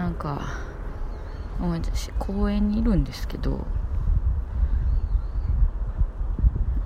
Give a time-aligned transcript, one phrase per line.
[0.00, 0.40] なんか
[1.60, 3.66] 私公園にいるんですけど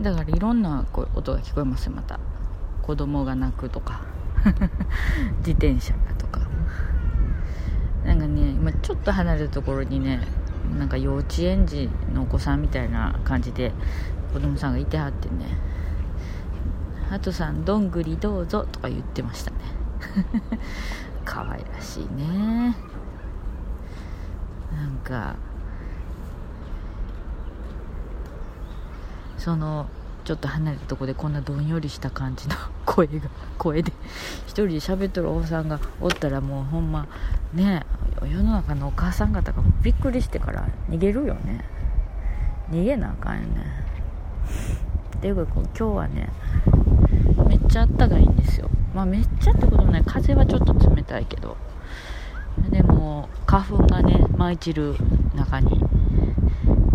[0.00, 2.18] だからいろんな音が聞こえますまた。
[2.82, 4.02] 子供が泣くとか
[5.38, 6.40] 自転車がとか。
[8.04, 10.20] なんかね今ちょっと離れたところにね
[10.76, 13.72] なんか幼稚園児のお子さんみたいな感じで
[14.32, 15.56] 子供さんがいてはってね
[17.08, 19.56] 「ハトさんどんぐりどうぞ」とか言ってましたね。
[21.24, 22.74] 可愛らしいね。
[24.74, 25.36] なんか
[29.38, 29.86] その
[30.24, 32.54] ちょっと離れたとこでこんなどんよりした感じの
[32.86, 33.28] 声が
[33.58, 33.92] 声で。
[34.46, 37.06] 一人で喋っとるおばさんがおったらもうほんま
[37.52, 37.84] ね
[38.22, 41.64] 世の中のお母さん方がびっくりしてから逃げるよね。
[42.70, 43.66] 逃げなあかんよね。
[45.18, 46.30] っていうかこう今日はね
[47.46, 48.70] めっちゃあったかいんですよ。
[48.94, 50.04] まあめっちゃってこともない。
[50.04, 51.56] 風はちょっと冷たいけど。
[52.70, 54.96] でも花粉がね舞い散る
[55.34, 55.80] 中に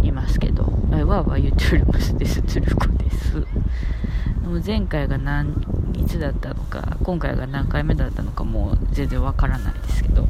[0.04, 2.42] いますけどわーわー言っておりますです。
[2.42, 3.34] 鶴子です。
[3.34, 5.54] でも前回が何
[5.94, 10.28] いつだったのか今回が何回目だったのかもう全然わからないですけど。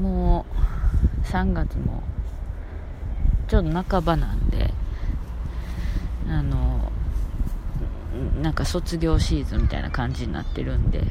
[0.00, 0.44] も
[1.24, 2.02] う3月も
[3.48, 4.72] ちょっと半ばなんで
[6.28, 6.92] あの
[8.42, 11.02] なんか卒業シーズンみたいな感じになってるんで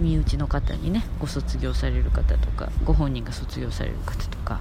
[0.00, 4.60] 身内の方にねご卒業される方とかご本人が卒業される方とか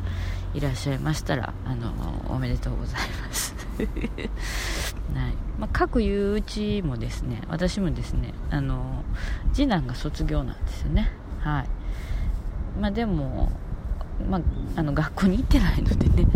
[0.54, 1.94] いらっしゃいましたらあの
[2.30, 3.56] おめでとうございます。
[3.78, 5.34] はい。
[5.60, 9.04] まあ、各いううちもですね私もですねあの
[9.54, 11.12] 次男が卒業なんですよね。
[11.40, 11.66] はい。
[12.80, 13.52] まあでも
[14.30, 14.42] まあ、
[14.76, 16.28] あの学校に行ってないのでね、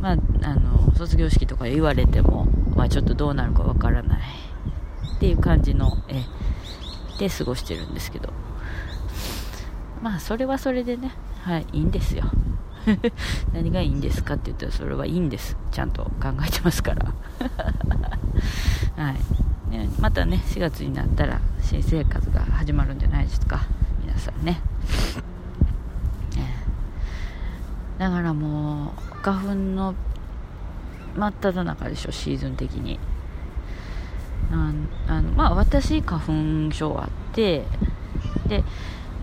[0.00, 4.20] まあ、あの卒業式とか言われても、まあ、ちょっとどうなるかわからない
[5.16, 6.22] っていう感じのえ
[7.22, 8.32] で過ごしてるんですけど。
[10.02, 11.12] まあそれはそれでね
[11.44, 12.24] はいいいんですよ。
[13.54, 15.56] 何がいいんですかって言ったらそれはいいんです。
[15.70, 17.14] ちゃんと考えてますから。
[19.02, 19.16] はい。
[19.70, 23.62] ね、またね4月になったら新生活が始まるんじゃないですか。
[24.04, 24.60] 皆さんね。
[28.02, 29.94] だからもう花粉の
[31.14, 32.98] 真っ只中でしょシーズン的に。
[34.52, 34.72] あ
[35.08, 37.64] あのまあ私花粉症あって
[38.48, 38.62] で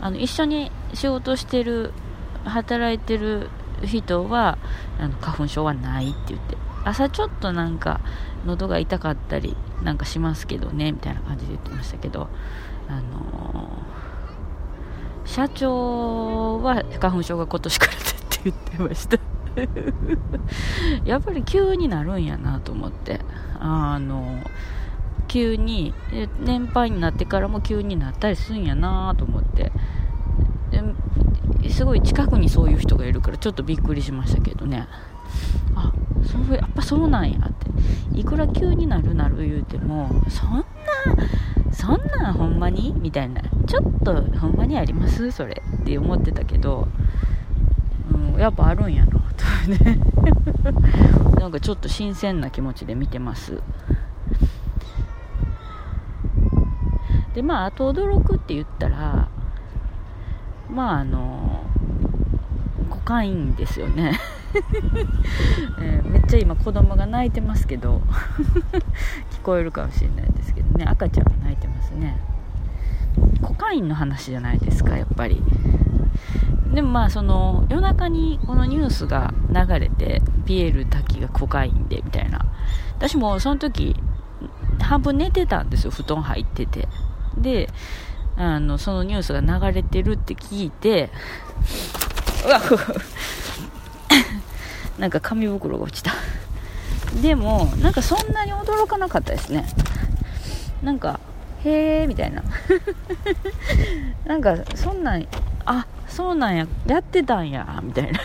[0.01, 1.93] あの一緒に仕事してる
[2.45, 3.49] 働いてる
[3.83, 4.57] 人は
[4.99, 8.01] あの花粉症はないって言って朝ちょっとなんか
[8.45, 12.27] 喉が痛かったりなんかしますけどねみたいな感じで言ってましたけど
[12.87, 19.19] あのー、社長は花粉症が今年からだって言ってました。
[21.05, 23.19] やっぱり急になるんやなと思って
[23.59, 24.39] あの
[25.29, 25.93] 急に
[26.43, 29.71] 年配になってからも急になったりするんやなと思って。
[31.69, 34.87] すごい近くにそういう人がいるからちょっとびっくりしましたけどね。
[35.75, 35.93] あ
[36.25, 38.19] そうやっぱそうなんやって。
[38.19, 40.63] いくら急になるなる言うてもそんな
[41.71, 42.93] そんなんほんまに？
[42.97, 43.41] みたいな。
[43.67, 45.31] ちょっとほんまにあります？
[45.31, 46.87] それって思ってたけど
[48.13, 49.19] うんやっぱあるんやなと
[49.83, 49.99] ね。
[51.39, 53.61] なんかちょっと新鮮な気持ちで見てます。
[57.39, 59.29] でまああと驚くって言ったら
[60.69, 61.63] まああの
[62.89, 64.19] コカインですよね。
[65.79, 68.01] えー、めっちゃ今子供が泣いてますけど
[69.31, 70.83] 聞こえるかもしれないですけどね。
[70.83, 72.19] 赤ちゃんが泣いてますね。
[73.41, 75.41] コカインの話じゃないですかやっぱり。
[76.73, 82.43] でもまあその夜中にこのニュースが流れてピエール滝がコカインでみたいな。
[82.97, 83.95] 私もその時
[84.81, 86.89] 半分寝てたんですよ布団入ってて。
[87.41, 87.69] で
[88.37, 91.09] あのそのニュースが流れてるって聞いて
[92.45, 92.61] うわ
[94.97, 96.11] なんか紙袋が落ちた。
[97.21, 99.65] でもなんかそんなに驚かなかったですね。
[100.83, 101.19] なんか
[101.63, 102.43] へえみたいな。
[104.25, 105.27] なんかそんなん
[105.65, 108.19] あそうなんややってたんやみたいな。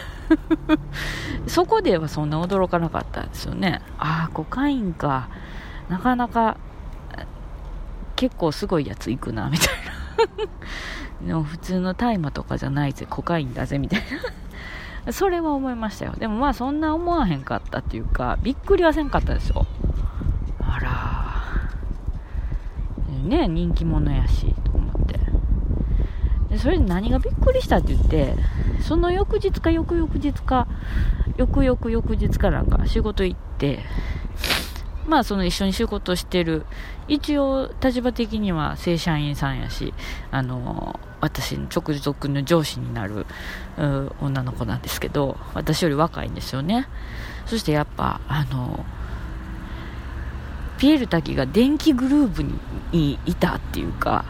[1.47, 3.81] そこではそんな驚かなかったんですよね。
[3.99, 5.29] ああコカインか。
[5.89, 6.57] なかなか
[8.17, 9.69] 結構すごいやついくなみたい
[11.23, 11.25] な。
[11.27, 14.03] でも普通の大麻とかじゃないぜコカインだぜみたい
[15.05, 15.13] な。
[15.13, 16.15] それは思いましたよ。
[16.19, 19.67] でもまあそんな思わへんかったっていうかびっくりはせんかったですよ。
[20.61, 21.35] あら
[23.29, 25.19] ね人気者やしと思って。
[26.51, 28.37] でそれで何がびっくりしたって言って
[28.81, 30.69] その翌日か翌々日か
[31.37, 33.81] 翌々翌日かなんか仕事行って
[35.07, 36.65] まあその一緒に仕事してる、
[37.09, 39.93] 一応立場的には正社員さんやし、
[40.31, 43.27] あの、私の直属の上司になる
[44.21, 46.87] 女の子なんですけど、私より若いんですよね。
[47.47, 48.85] そしてやっぱ、あの、
[50.79, 52.43] ピエール滝が電気グループ
[52.93, 54.25] にいたっていうか、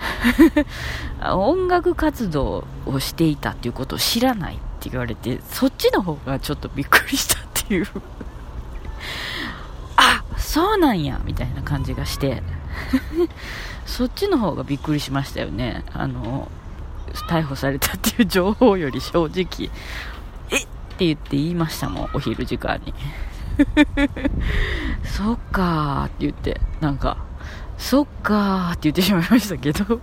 [1.22, 7.86] 音楽活動をしていたっていうことを知らないって言われて、そっちの方がちょっとびっくりしたっていう、
[10.50, 12.42] そうなんや、みたいな感じがして
[13.86, 15.84] そっちの方がびっくりしましたよね。
[15.92, 16.50] あの、
[17.28, 19.70] 逮捕されたっていう情報より正直、
[20.50, 20.56] え？
[20.56, 20.66] っ
[20.98, 22.92] て言って言いましたもん、お昼時間に。
[25.06, 27.18] そっかーって言って、なんか、
[27.78, 30.00] そっかーって言ってしまいましたけど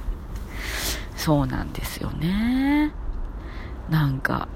[1.14, 2.90] そうなんですよね。
[3.90, 4.48] なんか、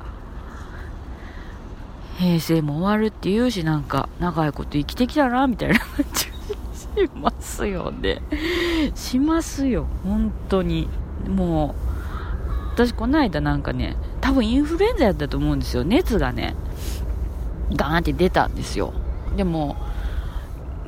[2.19, 6.31] 平成も終わるって言うし、なんか、長いこと生きてきたな、みたいな感じし
[7.15, 8.23] ますよね。
[8.95, 10.89] しますよ、本当に。
[11.29, 11.93] もう、
[12.75, 15.85] 私この間なんかね、多分インフルエンザやったと思うんですよ。
[15.85, 16.55] 熱がね、
[17.75, 18.93] ガーンって出たんですよ。
[19.37, 19.77] でも、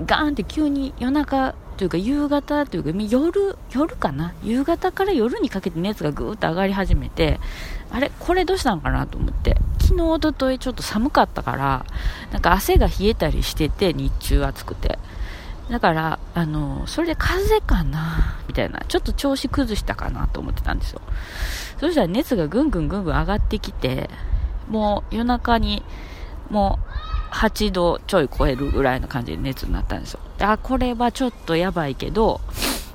[0.06, 4.32] ガーンって急に夜中というか夕方というか夜、夜かな？
[4.42, 7.40] 夕方から夜にかけて熱がぐーっと上がり始めて、
[7.94, 8.10] あれ？
[8.18, 9.56] これどうしたんかなと思って。
[9.78, 11.86] 昨日、おとといちょっと寒かったから、
[12.32, 14.98] なんか汗が冷えたりしてて、日中暑くて。
[15.70, 18.80] だから、あの、それで風邪かなみたいな。
[18.88, 21.00] ちょっと調子崩したかなと思ってたんですよ。
[21.78, 24.10] そしたら熱がぐんぐんぐんぐん上がってきて、
[24.68, 25.84] もう夜中に、
[26.50, 26.80] も
[27.30, 30.20] う8度ちょい超えるぐらいの感じで熱になったんですよ。
[30.40, 32.40] あ、これはちょっとやばいけど、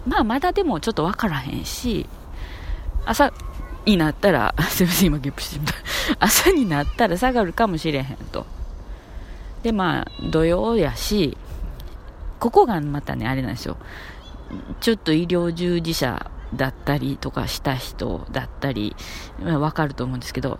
[0.06, 2.08] まあまだでもちょっとわからへんし、
[3.06, 3.32] 朝
[3.86, 5.74] になったら、 すいません、今ゲップしてた。
[6.26, 8.46] 朝になったら下がるかもしれへんと。
[9.64, 11.38] で、まあ、土曜やし、
[12.40, 13.78] ここがまたね、あれなんですよ。
[14.80, 18.96] ちょっと医療従事者だったりとかした人だったり、
[19.44, 20.60] まあ、わかると思うんですけど、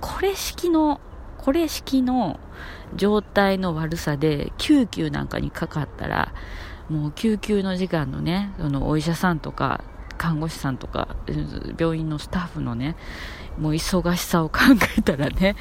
[0.00, 1.00] これ式の
[1.38, 2.38] これ式の
[2.94, 6.34] 状態の悪さで救急なんかにかかったら
[6.90, 9.82] もう救急の時間のねそのお医者さんとか
[10.20, 11.16] 看護師さんとか
[11.78, 12.94] 病院のスタッフのね
[13.58, 14.58] もう忙しさを考
[14.98, 15.56] えたらね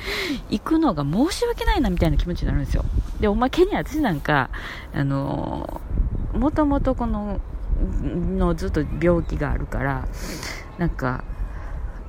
[0.50, 2.84] 行くのが申し訳ないなみたいな気持ちになるんですよ。
[3.22, 4.50] でおまけに私なんか
[4.94, 5.80] あの
[6.34, 7.40] もともとこの
[7.82, 10.10] のずっと病気があるから
[10.78, 11.24] なんか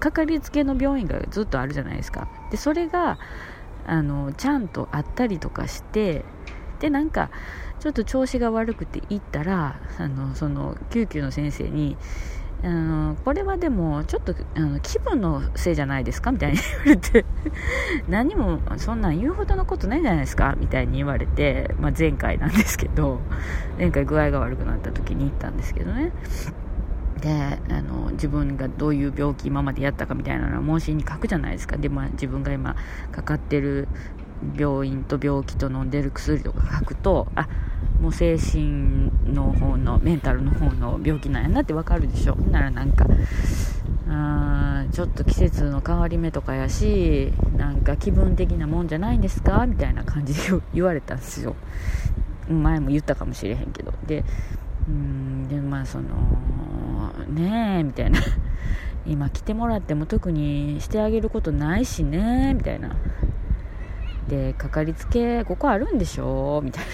[0.00, 2.26] かかりつけの病院がずっとあるじゃないですか。
[2.50, 3.18] でそれが
[3.86, 6.24] あのちゃんと会ったりとかして
[6.80, 7.30] でなんか
[7.78, 11.96] ちょっと調子が悪くて行ったらあのその救急の先生に
[12.62, 16.30] あのこれはでもちょっとあの気分のせいじゃないですか？
[16.32, 17.24] みたいに言われて
[18.08, 20.54] 何もそんなん言うほどのことないじゃないですか？
[20.58, 23.20] みたいに言われて、まあ、前回なんですけど
[23.78, 26.12] 前回具合が悪くなった時に行ったんですけどね。
[27.20, 31.76] であの自分がどういう病気今までやったかみたいなのは問診に書くじゃないですか。
[31.76, 32.76] で、まあ、自分が今
[33.12, 33.88] かかってる
[34.56, 37.48] 病院と病気と飲んでる薬とか書くとあ
[38.00, 42.36] もう精神の方のメンタルの方の病気なんやなってわかるでしょ。
[42.36, 43.06] ならなんか
[44.08, 49.66] あーちょっと季節の変わり目とかやしなんか気分的なもんじゃないんですか？
[49.66, 50.40] みたいな感じで
[50.72, 51.54] 言われたんですよ。
[52.48, 53.92] 前も言ったかもしれへんけど。
[54.06, 54.24] で
[54.88, 56.06] うんでまあその
[57.28, 58.18] ねえみたいな。
[59.06, 62.96] 今来てもらっても特にしてあげることないしねみたいな。
[64.30, 66.60] でかかりつけここあるんでしょ？
[66.62, 66.84] みたい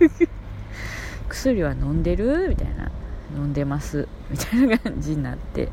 [0.00, 0.08] な。
[1.30, 2.48] 薬は飲んでる？
[2.48, 2.90] みたいな。
[3.36, 4.08] 飲んでます。
[4.28, 5.70] みたいな感じになって。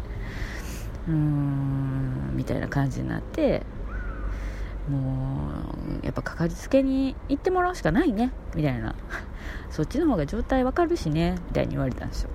[1.07, 2.31] うーん。
[2.35, 3.63] みたいな感じになって。
[4.89, 8.31] もうやっぱかかりつけに行ってもらうしかないね。
[8.55, 8.95] みたいな。
[9.71, 11.35] そっちの方が状態わかるしね。
[11.47, 12.29] みたいに言われたんですよ。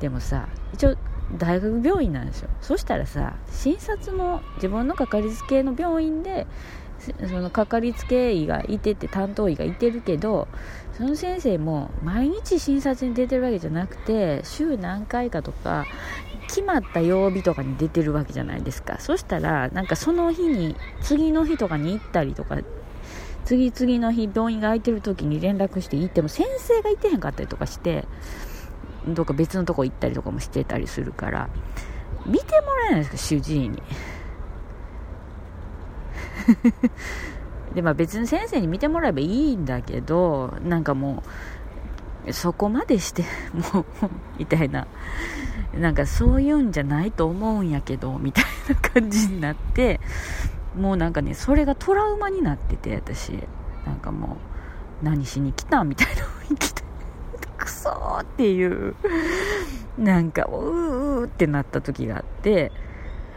[0.00, 0.96] でもさ一応
[1.38, 2.50] 大学病院なんですよ。
[2.60, 6.46] そしたらさ診察も自分のかかりつけの病院で
[6.98, 10.48] そのかかりつけ医がいてて担当医がいてるけど
[10.96, 15.86] その先生も毎日診察に出てるわけじゃなくて週何回かとか
[16.48, 18.98] 決まった曜日とかに出てるわけじゃないですか。
[19.00, 22.58] そしたらなんかその日に次の日とかに行ったりとか
[23.44, 28.06] 次々の日病院が空いてる時に連絡して行っても先生がいてへんかったりとかして
[29.06, 31.48] どっか別のとこ行ったりとかもしてたりするから
[32.26, 33.82] 見てもらえないですか主治医に。
[37.74, 41.22] でまあ別に先生に見てもらえばいいんだけどなんかも
[42.26, 43.24] うそこまでして
[43.74, 43.84] もう
[44.38, 44.86] みたいな。
[45.76, 50.00] なんかそういうんじゃないと思うんやけどみたいな感じになって
[50.74, 53.32] もうなんかねそれがトラウマになってて私。
[53.86, 54.36] なんかも
[55.02, 56.82] う何しに来たみたいな雰囲気で。
[57.56, 58.94] クソっていう。
[59.96, 62.72] なんかうーうーってなった時があって。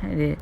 [0.03, 0.37] で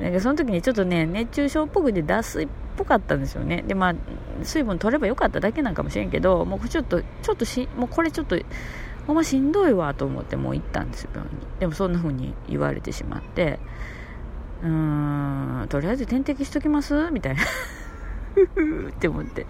[0.00, 3.62] なんかその時にちょっとね熱中症っぽくて脱水っぽかったんですよね。
[3.66, 3.94] でまあ
[4.42, 8.38] 水分取ればよかっただけなんかもしれんけどもうちょっとちょっとしもうこれちょっと
[9.06, 11.46] ほんましんどいわと思ってもう行ったんですよ病院に。
[11.60, 13.58] でもそんな風に言われてしまって
[14.62, 17.10] うーんとりあえず点滴しときます？
[17.10, 17.42] みたいな。
[18.36, 19.46] って思って。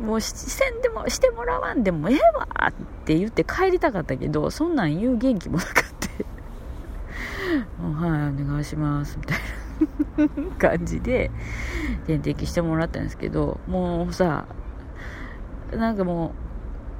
[0.00, 2.72] もうせんでもしてもらわんでもええわっ
[3.04, 6.01] て言って帰りたかったけどそんなん言う元気もなかった。
[7.58, 9.38] はいお願いしますみたい
[10.48, 11.30] な感じで
[12.06, 14.46] 点滴してもらったんですけどもうさ
[15.72, 16.34] なんかも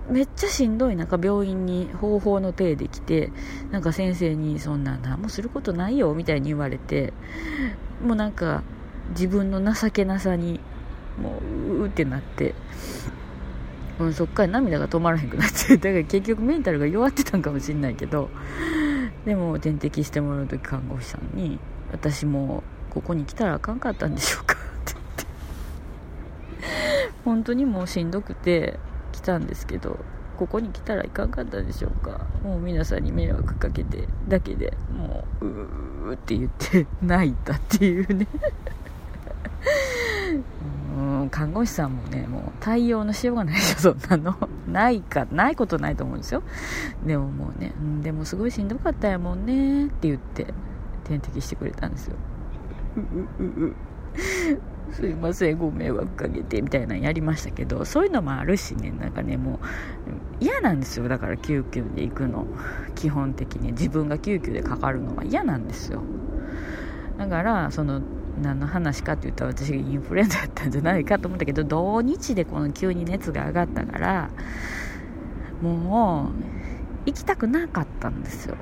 [0.09, 3.31] うめっちゃしんどい中病院に方法の体で来て
[3.71, 7.13] なんか先生にそんな何もすることないよみたいに言われて
[8.05, 8.63] もうなんか
[9.11, 10.61] 自分の情けなさに
[11.21, 12.55] もううーってなって
[13.99, 18.31] もうそっから涙が止まらへんくなってだから結局メンタルが弱ってたんかもしんないけど
[19.25, 21.59] でも点滴してもらう時看護師さんに
[21.93, 25.27] 「私もここに来たらあかんかったんでしょうか?」って言って
[27.25, 28.79] 本当にもうしんどくて
[29.13, 29.99] 来たんですけど
[30.39, 38.27] ここに来たらいかんかったんでしょうかもう皆さんに迷惑かけてだけでもううーって言って泣いたっていうね
[40.95, 44.37] うん看護師さんもねもう対応のしようがないでしょそんなの。
[44.69, 46.43] ないかないことないと思うんですよ。
[47.07, 50.47] でももうね、うん、でもすごいしんどかったやもんねって言って
[51.05, 52.17] 点滴してくれたんですよ。
[54.93, 59.59] すいませんご迷惑かけてみたいなのやりましたけどそういうのもあるしねなんかねもう
[60.41, 61.09] 嫌なんですよ。
[61.09, 62.47] だから救急で行くの。
[62.95, 63.73] 基本的に。
[63.73, 66.03] 自分が救急でかかるのは嫌なんですよ。
[67.17, 68.03] だからその
[68.41, 74.31] 何の話かって言ったら私がインフルエンザやったんじゃないかと思ったけど土日でこの急に熱が上がったから
[75.61, 76.53] もう
[77.07, 78.57] 行きたくなかったんですよ。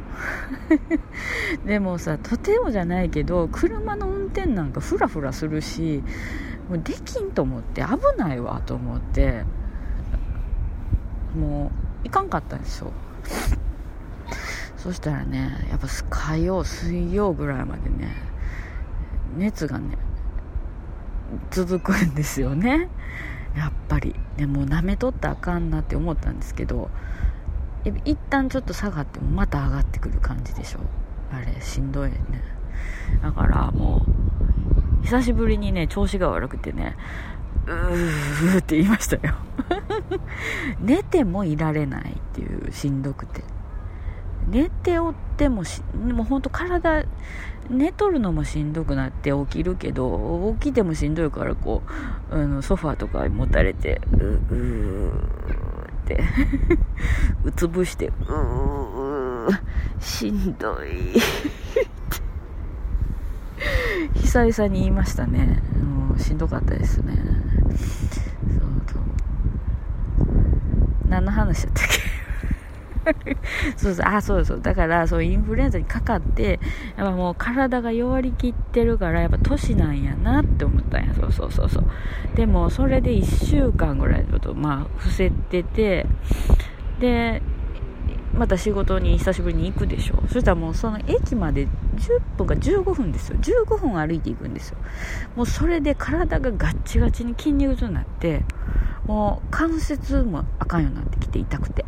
[1.67, 6.03] でもさとてもじゃないけど車の運転なんかフラフラするし
[6.69, 9.45] もうできんと思って危ないわと思って
[11.39, 11.71] も
[12.03, 12.93] う行かんかったんですよ。
[14.77, 18.30] そしたらねやっぱ火曜水曜ぐらいまでね
[19.37, 19.97] 熱がね
[21.51, 22.89] 続くんですよね。
[23.57, 24.15] やっぱり。
[24.37, 26.91] でも舐めとったらあかんなって思ったんですけど
[28.05, 30.81] 一旦ちょっと下がってもまた上がってくる感じでしょ。
[31.33, 32.19] あれしんどいね。
[33.23, 34.07] だからも
[35.03, 36.97] う久しぶりにね調子が悪くてね
[37.67, 39.35] うーって言いましたよ。
[40.81, 43.43] 寝てもいられないっていうしんどくて。
[44.51, 47.05] 寝ておってもしもうほんと体
[47.69, 51.83] 寝とるのもしんどくなって起きるけど起きてもしんどいからこ
[52.31, 55.13] うあのソファーとか持たれてううっ
[56.07, 56.25] て
[57.45, 59.59] うつぶしてうー
[60.01, 61.21] しんどい。
[64.15, 65.63] 久々に言いましたね。
[66.09, 67.15] もうしんどかったですね。
[67.69, 69.03] そうそう。
[71.09, 72.10] 何の話だったっけ？
[73.77, 74.61] そうそう、あ、そうそう。
[74.61, 76.61] だから、そう、インフルエンザにかかって、
[76.97, 81.15] やっぱもう体が弱りきってるから、やっぱ年なんやなって思ったんや。
[81.15, 81.85] そうそうそうそう。
[82.35, 86.07] でも、それで1週間ぐらいちょっと、まあ、伏せてて、
[87.01, 87.43] で、
[88.35, 90.23] また仕事に久しぶりに行くでしょ。
[90.29, 93.39] そしたらもうその駅まで10分か15分ですよ。
[93.39, 94.79] 15分歩いていくんですよ。
[95.37, 98.43] もうそれで体がガッチガチに筋肉痛になって、
[99.07, 101.85] もう関節もあかんようになってきて痛くて。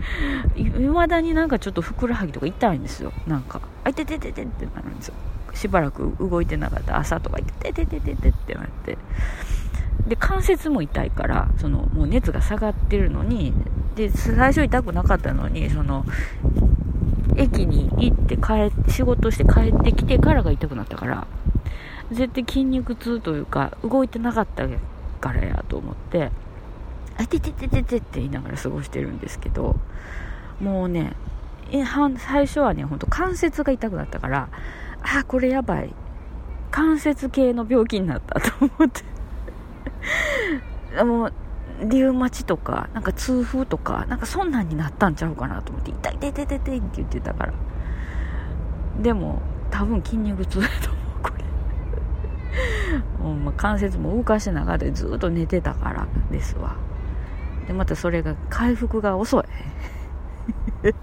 [0.56, 5.14] いまだになんかちょっとふくらはぎとか痛いんですよなんかあいててててってなるんですよ
[5.54, 8.96] しばらく動いてなかった朝とかいてててててってなって
[10.06, 13.52] で関節も痛いからそのもう熱が下がってるのに
[13.96, 16.04] で最初痛くなかったのにその
[17.36, 21.26] 駅に行って帰仕事して帰ってきてからが痛くなったから
[22.12, 24.66] 絶対筋肉痛というか動いてなかった
[25.20, 26.30] からやと思って
[27.16, 29.76] あてててててって言いながら過ごしてるんですけど
[30.60, 31.14] もうね
[32.18, 34.48] 最初はねほんと関節が痛くなったから
[35.02, 35.94] あこれやばい。
[36.70, 39.02] 関節系の病気になったと思って。
[41.04, 41.32] もう
[41.82, 47.52] リウマチとかなんか痛風とかなんかそんなんになったんちゃうかなと思って痛い痛い痛い痛いって言ってたから。
[49.00, 51.44] でも多分筋肉痛だと思うこれ。
[53.24, 56.76] もうま関節も動かしてながらでずっと寝てたからですわ。
[57.66, 59.44] でまたそれが回復が遅い。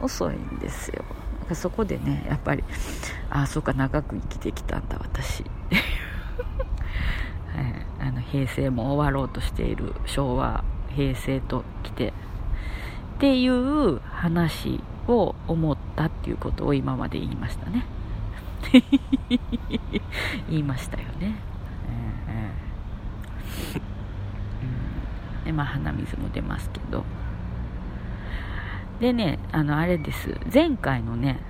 [0.00, 1.04] 遅いんですよ。
[1.40, 2.64] なんかそこでねやっぱり
[3.28, 5.44] ああそうか長く生きてきたんだ私、
[7.54, 10.64] はい、あの平成も終わろうとしている昭和
[10.94, 12.12] 平成と来て。
[13.20, 17.84] っていう話を思ったっていうことを今まで言いましたね。
[20.48, 21.34] 言いましたよね、
[21.86, 23.80] えー
[25.38, 27.04] うん、でまあ鼻水も出ますけど。
[29.00, 30.34] でねあのあれです。
[30.50, 31.40] 前回のね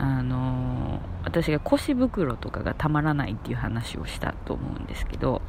[0.00, 5.42] あのー、私が腰袋とかがたまらないっていう話をしたと思うんですけど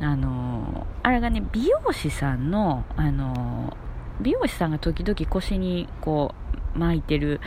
[0.00, 3.76] あの、あれがね美容師さんのあの
[4.20, 6.34] 美容師さんが時々腰にこ
[6.74, 7.40] う巻いてる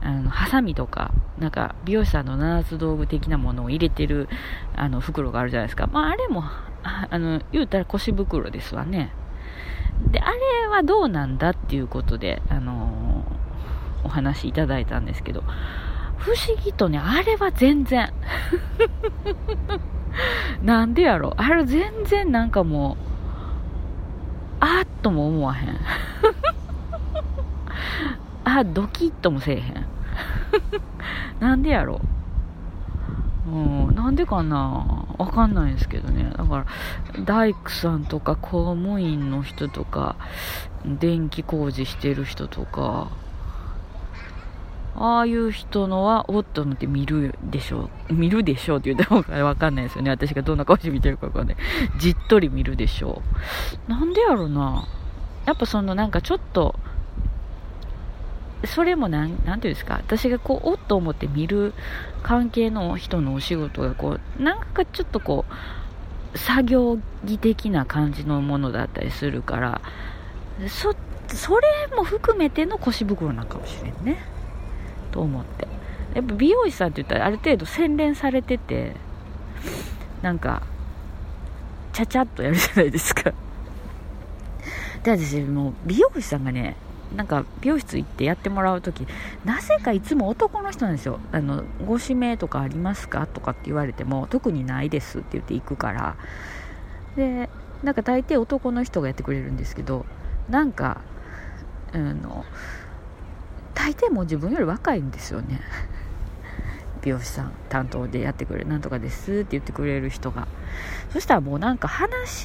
[0.00, 4.28] あのハサミとかなんか美容師さんの七つ道具的なものを入れてる
[4.76, 6.44] あの袋があるじゃないですか、まあ、あれも
[6.82, 9.12] あの言うたら腰袋ですわね。
[10.10, 13.24] であれはどうなんだっていうことで、あの、
[14.02, 15.44] お話いただいたんですけど
[16.20, 18.12] 不思議とねあれは全然。
[20.62, 21.34] なんでやろ？
[21.36, 23.04] あれ全然なんかもう
[24.60, 25.78] あっとも思わへん。
[28.44, 29.86] あドキッともせえへん。
[31.40, 32.00] なんでやろ？
[33.46, 33.50] う
[33.92, 35.06] ん、なんでかな？
[35.18, 36.30] わかんないんですけどね。
[36.36, 36.66] だから、
[37.24, 40.16] 大工さんとか公務員の人とか、
[40.84, 43.08] 電気工事してる人とか、
[45.02, 48.12] ああいう人のは、おっと思って見るでしょう。
[48.12, 50.10] 見るでしょうって言った方がわかんないですよね。
[50.10, 51.56] 私がどんな顔して見てるかわかんない。
[51.98, 53.22] じっとり見るでしょ
[53.88, 53.90] う。
[53.90, 54.86] なんでやろな。
[55.46, 56.78] やっぱそのなんかちょっと、
[58.66, 61.72] それもなん、なんていうんですか、私がこう、おっと思って見る
[62.22, 65.46] 関係の人のお仕事がこう、なんかちょっとこ
[66.34, 69.80] う、作業着的な感じのものだったりするから、
[70.68, 70.94] そ、
[71.28, 74.22] それも含めての腰袋なんかもしれんね。
[75.10, 75.68] と思って。
[76.14, 78.96] やっぱ美容師さんって言ったらある程度洗練されてて、
[80.22, 80.62] なんか、
[81.92, 83.32] ちゃちゃっとやるじゃないですか。
[85.02, 86.76] で、私もう美容師さんがね、
[87.14, 89.06] なんか美容室行ってやってもらう時
[89.44, 96.16] なぜかいつも男の人なんですよあのご指名とかありますかとかって言われても特にないですって言って行くから
[97.16, 97.50] で
[97.82, 100.06] なんか大抵男の人がやってくれるんですけど
[100.48, 101.00] なんか
[101.92, 102.44] あの
[103.74, 105.60] 大抵もう自分より若いんですよね。
[107.02, 110.46] 美容師さん担当でやってくれるなんとかですって言ってくれる人が。
[111.12, 112.44] そしたらもうなんか話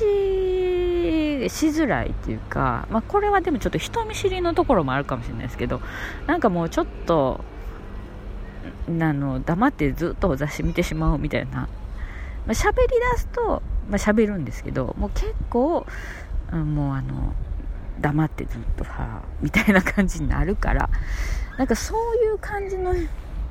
[1.49, 5.81] しづらいっていうか、まあ、これはでもちょっと人見知りのところもあるかもしれないですけど
[6.25, 7.41] なんかもうちょっと
[8.87, 11.67] あの黙ってずっと雑誌見てしまうみたいな、ま
[12.47, 15.85] あ、喋り出すと、まあ、喋るんですけどもう結構、
[16.51, 17.33] うん、もうあの
[17.99, 20.89] 黙ってずっとはみたいな感じになるから
[21.57, 22.93] なんかそういう感じの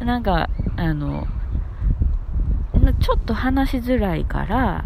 [0.00, 1.26] なんかあの
[3.00, 4.84] ちょっと話しづらいから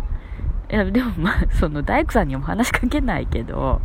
[0.71, 3.81] いやでもまあその大工さんにも話しかけないけど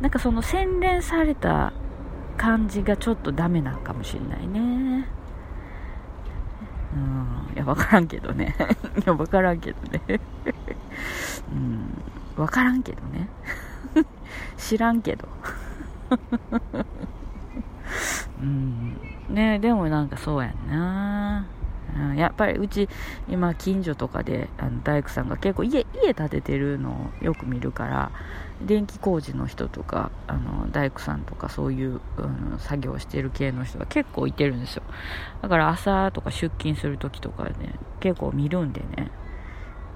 [0.00, 1.72] なんかその洗練された
[2.36, 5.08] 感じがちょっとダメなのかもしれないね。
[6.94, 7.52] うん。
[7.54, 8.54] いや分からんけどね。
[8.98, 10.00] いや分からんけどね。
[11.52, 12.02] うん。
[12.36, 13.28] 分からんけどね。
[14.56, 15.28] 知らんけど。
[18.40, 18.98] うん。
[19.28, 21.46] ねでもなんかそうやんな。
[22.16, 22.88] やっぱりうち
[23.28, 28.10] 今近所とかであの大工さんが結構家家建ててるのをよく見るから
[28.60, 34.82] 電気工事の人とかあの大工さんとかそういう、うん、作業してる系の人が結構いてるんですよ。
[35.42, 39.10] だから朝とか出勤する時とかね結構見るんでね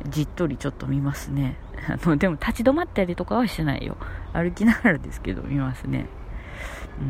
[0.07, 1.57] じっとりちょっと見ますね。
[1.89, 3.97] あのでも立ち止まったりとかはしないよ。
[4.33, 6.07] 歩きながらですけど見ますね。
[7.01, 7.05] う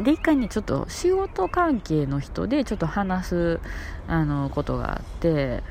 [0.00, 0.04] ん。
[0.04, 3.60] で一回ねちょっと仕事関係の人でちょっと話す
[4.06, 5.62] あのことがあって。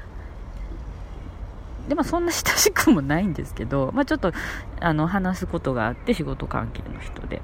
[1.87, 4.33] でまあそんな親しくもないんですけど、まあ、ちょっと
[4.81, 7.41] あの話すことがあって仕事関係の人で。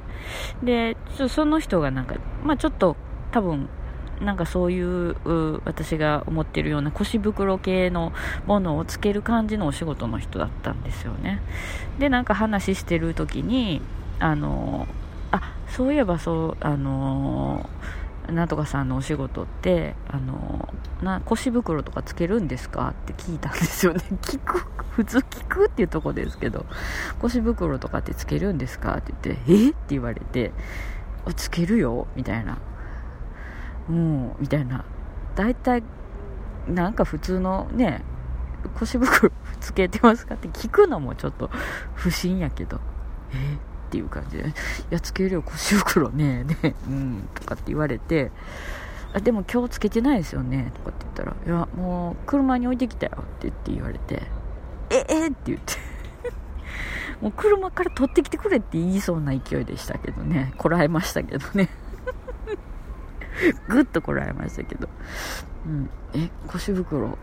[0.62, 0.98] で
[1.30, 2.98] その人がなんか、まあ、ちょっと
[3.32, 3.70] 多分
[4.22, 5.16] なんかそういう
[5.66, 8.14] 私が思ってるような腰袋系の
[8.46, 11.42] ものをつける感じのお仕事の人だったんですよね。
[12.00, 13.82] でなんか話してる時に
[14.20, 14.88] あの
[15.32, 17.70] あそういえばそうあの
[18.28, 24.02] なんとかさんのお仕事ってあのな腰袋とかつけるんですかって聞いたんですよね。
[24.22, 26.66] 聞く普通聞くっていうとこですけど
[27.20, 29.70] 腰袋とかってつけるんですかって言ってえ？
[29.70, 30.52] って言われて
[31.36, 32.58] つけるよみたいな。
[33.88, 34.86] もうみたいな。
[35.36, 35.84] 大体
[36.68, 38.02] なんか普通のね
[38.76, 41.50] 腰袋つけてますかって聞くのもちょっと
[41.96, 42.80] 不審やけど。
[43.34, 44.54] え、っていう感じで「い
[44.92, 46.44] やつけるよ腰袋ね。
[46.44, 46.76] ね。
[46.88, 48.32] うん」とかって言われて。
[49.16, 50.72] あでも今日つけてないですよね。
[50.74, 54.24] とかって言ったら「いやもう車に置いてきたよ」って言って言われて
[54.90, 55.28] 「ええ？
[55.28, 55.74] っ?」って言って。
[57.22, 60.54] もう車から取ってきてくれって言いそうな勢いでしたけどね。
[60.58, 61.70] こらえましたけどね。
[63.68, 64.88] ぐっとこらえましたけど、
[65.66, 67.18] うん、え腰袋。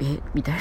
[0.00, 0.60] えみたいな。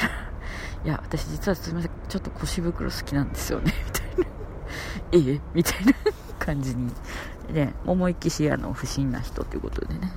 [0.86, 1.92] いや私実はすみません。
[2.08, 3.74] ちょっと腰袋好きなんですよね。
[5.14, 5.36] みたいな。
[5.36, 5.94] えみたいな
[6.40, 6.92] 感じに。
[7.54, 10.12] ね思いっきしあの不審な人ということでね。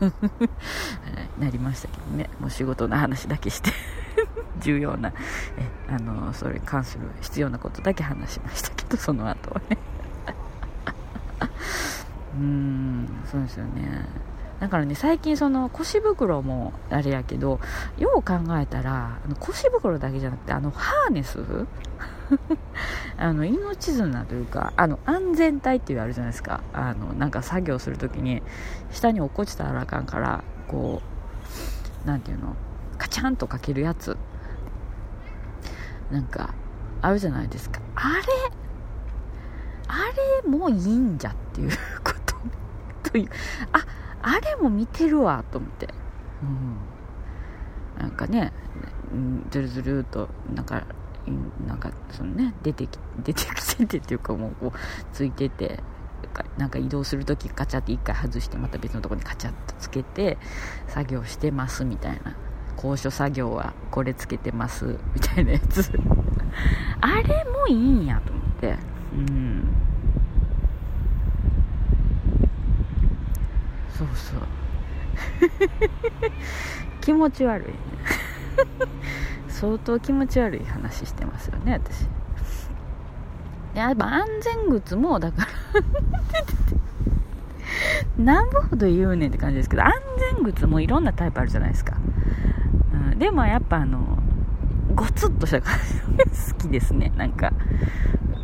[1.38, 2.28] なりましたけどね。
[2.40, 3.70] もう仕事の話だけして。
[4.60, 5.12] 重要な。
[5.56, 9.78] えあのそれに関する必要なことだけ話しましたけどその後はね。
[12.34, 14.06] うーんそうですよね。
[14.60, 17.60] だからね最近その腰袋もあれやけど
[17.98, 21.38] よう考えたらあの腰袋だけじゃなくてあのハーネス？
[23.18, 26.62] あの命綱というかあの安全帯っていうあるじゃないですか。
[26.72, 28.42] あのなんか作業するときに
[28.90, 31.02] 下に落っこちたらあかんからこ
[32.04, 32.56] うなんていうの？
[32.96, 34.16] カチャンとかけるやつ。
[36.10, 36.54] なんか
[37.02, 37.80] あるじゃないですか。
[37.96, 38.22] あれ
[39.88, 40.04] あ
[40.44, 41.70] れもいいんじゃっていう。
[43.14, 43.22] ととい。
[43.22, 43.28] う
[43.72, 43.86] あ
[44.22, 45.88] あれも見てるわと思って、
[46.42, 48.52] うん、なんかね
[49.50, 50.84] ずるずるとなんか
[51.66, 54.78] なんかそのね出てき出てきててっていうかもうこう
[55.12, 55.80] ついてて
[56.58, 60.38] なんか移動するときカチャって1回外してまた別のとこにカチャッとつけて
[60.88, 62.36] 作業してますみたいな。
[62.76, 65.90] 高所作業はこれつけてますみたいなやつ。
[67.00, 68.76] あれもいいんやと思って。
[69.14, 69.83] うん
[73.96, 74.40] そうそう。
[77.00, 77.74] 気持ち悪いね。
[79.48, 82.08] 相当気持ち悪い話してますよね私。
[83.74, 85.48] やっぱ安全靴もだから。
[88.18, 89.92] 何歩ほど言うねんって感じですけど安
[90.36, 91.96] 全靴もいろんなタイプあるじゃないですか、
[93.10, 94.18] うん、でもやっぱあの
[94.94, 97.12] ゴツッとした感じ好きですね。
[97.16, 97.52] なんか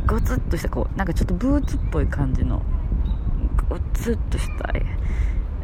[0.07, 2.63] ゴツッとしたこうなんかちょっとブーツっぽい感じの
[3.69, 4.73] ゴツッとした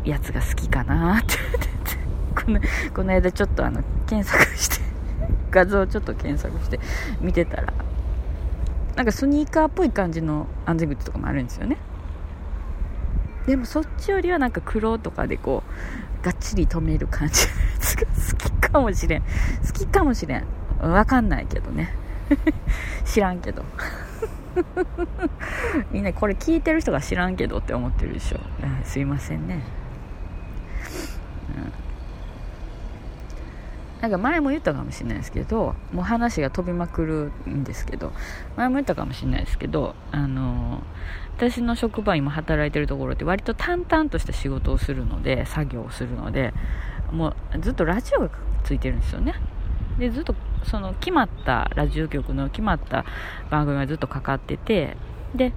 [0.07, 1.37] やつが好きかなって
[2.35, 2.61] この
[2.95, 4.85] この間ちょっとあの検索して
[5.51, 6.79] 画像をちょっと検索して
[7.21, 7.73] 見てたら
[8.95, 11.77] なんかスニーカーっぽい感じの安全靴とかもあるんですよね。
[13.47, 15.62] でもそっちよりはなんか黒とかでこ
[16.23, 19.23] うがっちり留める感じのやつが好きかもしれん。
[19.23, 19.27] 好
[19.73, 20.47] きかもしれん。
[20.81, 21.95] わかんないけどね。
[23.05, 23.64] 知らんけど。
[25.92, 29.61] みんなこれ聞いてる人が知らんけどって思ってるでしょ、うん、すいませんね。
[34.01, 38.13] なんか前も言ったかもしれないですけどもう話が飛びまくるんですけど
[38.57, 40.83] 前も言ったかもしれないですけどあの
[41.37, 46.53] 私の職場今働いてるところって割と淡々とした仕事をするので作業をするので
[47.11, 48.31] もうずっとラジオが
[48.65, 49.35] ついてるんですよね。
[49.99, 53.05] でずっとその決まったラジオ局の決まった
[53.51, 54.97] 番組がずっとかかってて
[55.35, 55.53] で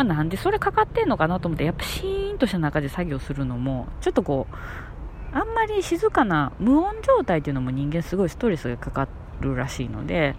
[0.00, 9.08] まあ、なんでそれかかってんのかなと思ってやっぱシーンとした中で作業するのもちょっとこうあんまり静かな無音状態っていうのも人間すごいストレスがかか
[9.40, 10.36] るらしいので、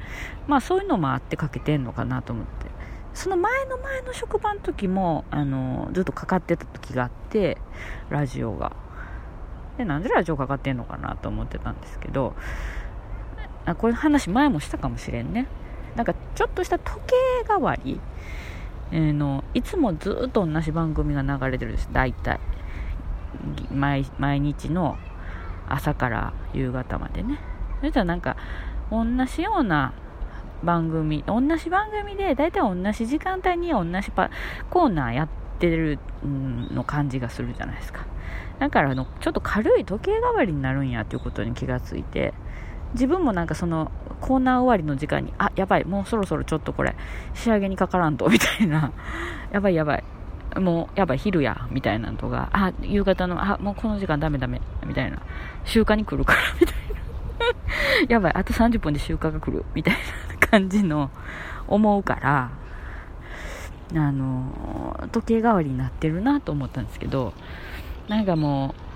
[0.48, 2.52] まあそういうのもあってかけてんのかなと思って。
[3.14, 7.58] その前の前の職場の時も、あの、ずっとかかってた時があって、
[8.10, 8.74] ラジオが。
[9.78, 12.36] で、なんでラジオかかってんのかなと思ってたんですけど、
[13.66, 15.48] あこういう話前もしたかもしれんね。
[15.96, 17.16] なんかちょっとした時計
[17.48, 18.00] 代わり、
[18.92, 22.40] えー、のいつもずっと同じ番組が流れてるんです、大体。
[23.74, 24.98] 毎毎日の
[25.70, 27.40] 朝から夕方までね。
[27.80, 28.36] そしたらなんか
[28.92, 29.94] 同じような
[30.64, 34.30] 番組同じ番組で大体同じ時間帯に同じパ
[34.70, 38.06] コーナーやってるの感じがするじゃないですか。
[38.60, 42.34] だからあのちょっと軽い時計代わりになるんやっていうことに気がついて。
[42.94, 46.96] 自分もなんかそのコーナー終わりの時間にあやばいもうそろそろちょっとこれ
[47.34, 48.92] 仕上げにかからんとみたいな。
[49.52, 50.04] やばいやばい。
[50.60, 52.50] もうやばい昼やみたいなのとか。
[52.52, 55.20] あ夕方のあもうこの時間ダメダメみたいな。
[55.64, 56.82] 集荷に来るから みたいな。
[58.10, 61.10] やばいあと30分で集荷が来るみたいな感じの
[61.68, 62.50] 思うから
[63.94, 67.34] あの時計代わりになってるなと思ったんですけど
[68.08, 68.92] なんかもう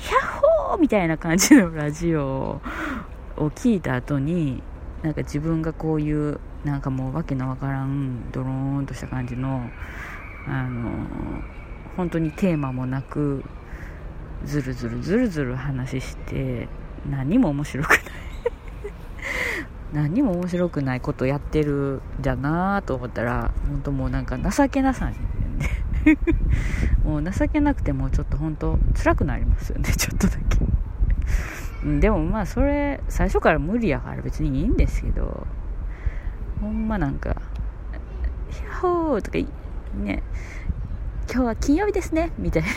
[0.00, 2.60] ヒャッホーみたいな感じのラジオ
[3.36, 4.62] を聞いた後に
[5.02, 9.68] なんか自分がこういうなんかもうわけのわからんドローンとした感じの
[10.46, 10.90] あの
[11.96, 13.42] 本当にテーマもなく
[14.44, 16.68] ずるずるずるずる話して
[17.10, 17.98] 何も面白くない。
[19.92, 25.16] 何も面白くないことやってるじゃなと思ったら本当もうなんか情けなさに。
[27.02, 30.63] もう情けなくてもうちょっと本当辛くなりますよねちょっとだけ。
[31.84, 35.46] でもまあそれ最初から無理やから別にいいんですけど
[36.60, 37.36] ほんまなんか
[38.50, 39.38] 「ヒャホー!」とか
[40.02, 40.22] ね
[41.30, 42.68] 今日は金曜日ですねみたいな。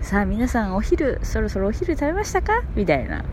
[0.00, 2.62] さあ皆さんお昼そろそろお昼食べましたか？
[2.74, 3.24] みたいな。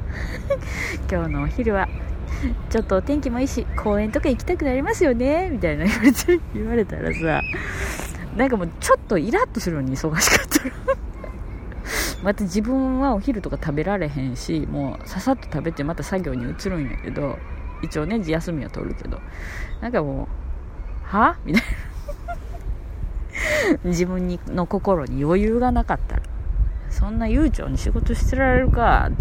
[1.12, 1.88] 今日のお昼は
[2.70, 5.50] ちょっとお天気もいいし公園とか行きたくなりますよね？
[5.52, 5.86] みたいな。
[6.54, 7.42] 言われたらさ
[8.36, 10.66] なんかもうちょっとイラッとするのに忙しかった。
[10.66, 10.72] ら
[12.23, 17.38] また自分はお昼とか食べられへんしもうささっと食べてまた作業に移るんやけど
[17.84, 19.19] 一応ね休みは取るけど。
[19.82, 20.27] なんかもう
[21.03, 21.67] はみたいな。
[23.84, 26.23] 自分にの心に余裕がなかったら。
[26.89, 29.13] そんな悠長に仕事してられるかっ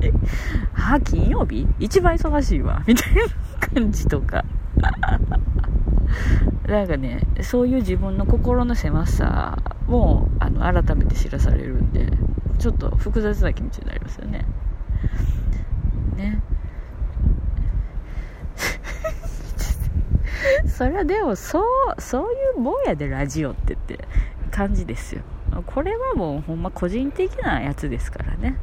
[0.00, 0.14] ていう。
[0.72, 1.68] は金曜日？
[1.78, 2.82] 一番忙しいわ。
[2.86, 3.22] みたいな
[3.74, 4.44] 感じとか。
[6.66, 12.06] なんかねそういう自分の心の狭さもあの改めて知らされるんで
[12.58, 14.44] ちょっと複雑な気持ちになりますよね。
[16.16, 16.42] ね。
[20.66, 21.64] それはでもそう
[22.00, 23.98] そういうもんやでラジオってって
[24.50, 25.22] 感じですよ。
[25.66, 28.58] これはもうほんま個人的なやつですからね。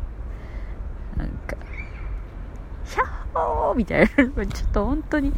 [1.18, 1.58] なんか
[2.86, 5.34] 「ヒャッホー!」みたいなちょっと本当に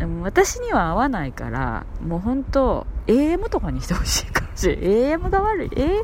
[0.00, 4.84] でも私には合わないからもう本当 AM とかにしてほしいかもしれない
[5.18, 6.02] AM が悪い、A、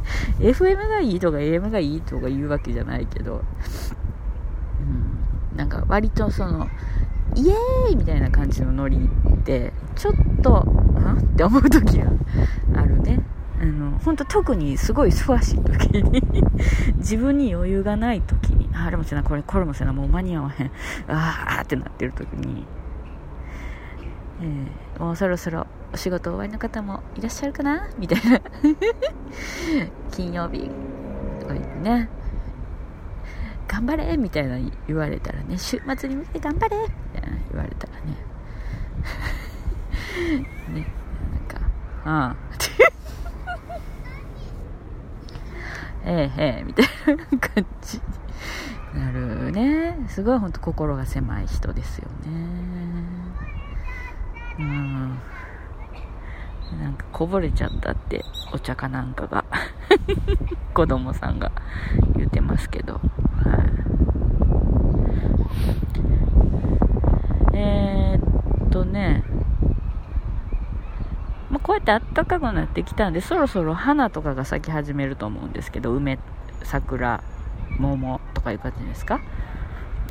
[0.51, 3.43] FM がいいとか AM がいいとか言うわけじゃないけど、
[4.81, 6.69] うん、なんか割とその
[7.37, 12.11] イエーイみたいな感じのノリってちょっとはって思う時が
[12.77, 13.25] あるね。
[13.59, 16.23] あの本当特にすごい忙しい時に
[16.99, 20.71] 自分に余裕がない時にあれもせなこれこれもせなもう間に合わへん。
[21.09, 22.67] ああってなってる時に
[24.41, 27.89] えー、もうそろそろお仕事終わりの方もいらっしゃるかな？
[27.99, 28.41] みたいな。
[30.13, 30.71] 金曜日
[31.41, 32.09] とか言ってね。
[33.69, 34.17] 頑張れ！
[34.17, 35.57] みたいな言われたらね。
[35.59, 36.77] 週末に向けて頑張れ！
[36.77, 38.17] みたいな言われたらね。
[40.75, 40.87] ね。
[41.33, 41.61] なんか
[42.05, 42.37] ああ。
[46.09, 48.01] ええへえみたいな感じ。
[48.95, 50.07] になるね。
[50.09, 52.76] すごい本当心が狭い人ですよね。
[54.59, 55.19] うん。
[56.81, 59.45] なんかこぼれちゃったってお茶かなんかが
[60.75, 61.53] 子供さんが
[62.17, 63.01] 言ってますけど、は
[67.53, 69.23] い、えー、っとね。
[71.49, 76.19] まあ、こうやって暖かくなってきたんでそろそろ花とかが咲き始めると思うんですけど梅
[76.65, 77.23] 桜
[77.79, 79.21] 桃とかいう感じですか？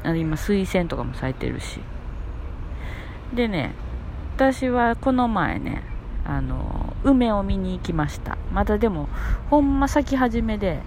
[0.04, 1.82] あ今水仙とかも咲いてるし。
[3.34, 3.74] でね
[4.36, 5.82] 私はこの前ね
[6.26, 8.38] あの梅を見に行きました。
[8.52, 9.08] まだでも
[9.50, 10.82] ほんま咲き始めで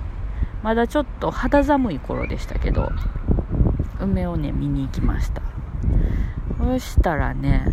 [0.62, 2.90] まだちょっと肌寒い頃でしたけど
[4.00, 5.40] 梅をね見に行きました。
[6.58, 7.64] そしたらね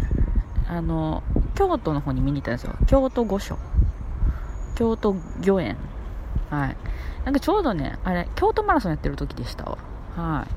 [0.69, 1.23] あの
[1.55, 2.75] 京都の方に見に行ったんですよ。
[2.87, 3.57] 京都御所。
[4.75, 5.13] 京都
[5.45, 5.75] 御苑。
[6.51, 6.77] はい。
[7.25, 9.77] なんかちょうどねあれ京都マラソンやってる時でしたわ。
[10.15, 10.47] は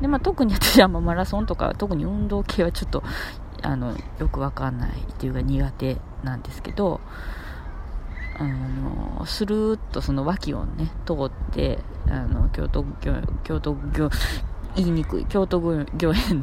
[0.00, 0.02] い。
[0.02, 3.02] でまあ、特に私はマラソンとか特に運動系はちょっと
[3.62, 7.00] あのよくわかんないっていうか苦手なんですけど
[8.38, 12.84] あのスルーッとその脇をね通ってあの京都
[13.44, 14.10] 京都御
[14.76, 15.86] 言いにくい京都御苑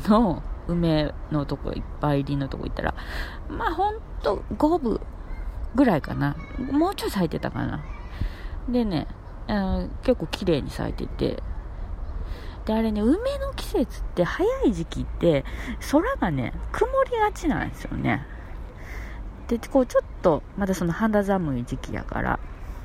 [0.06, 2.96] の梅のとこいっぱい入りのとこ行ったら
[3.50, 5.00] まあほんと5分
[5.76, 6.36] ぐらいかな。
[6.72, 7.84] もうちょい咲いてたかな。
[8.70, 9.08] でね
[10.04, 11.44] 結構綺麗に咲いてて
[12.66, 15.44] で、あれね、梅の季節って早い時期って
[15.92, 18.26] 空がね、曇りがちなんですよね。
[19.48, 22.40] で、こうちょっと、まだその肌寒い時期やから、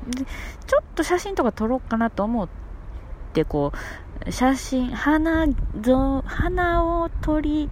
[0.08, 0.24] で
[0.66, 2.48] ちょっと写真とか撮ろうかなと思っ
[3.32, 3.72] て、こ
[4.26, 5.46] う、写真、花、
[6.24, 7.70] 花を撮り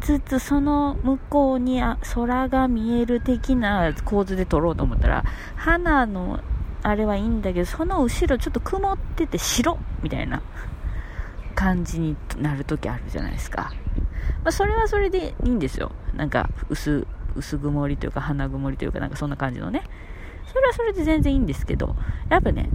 [0.00, 5.24] つつ、その向こうにあ空が見える的な構図で撮ろうと思ったら、
[5.56, 6.40] 花の
[6.82, 10.42] あれはいいんだけど、その後ろちょっと曇ってて白みたいな。
[11.54, 13.72] 感じになる時あるじゃないですか。
[14.42, 15.92] まあ、それはそれでいいんですよ。
[16.14, 19.82] なんか薄、薄曇りというか花曇りというかなんかそんな感じのね。
[20.46, 21.96] それはそれで全然いいんですけど、
[22.28, 22.68] やっぱね、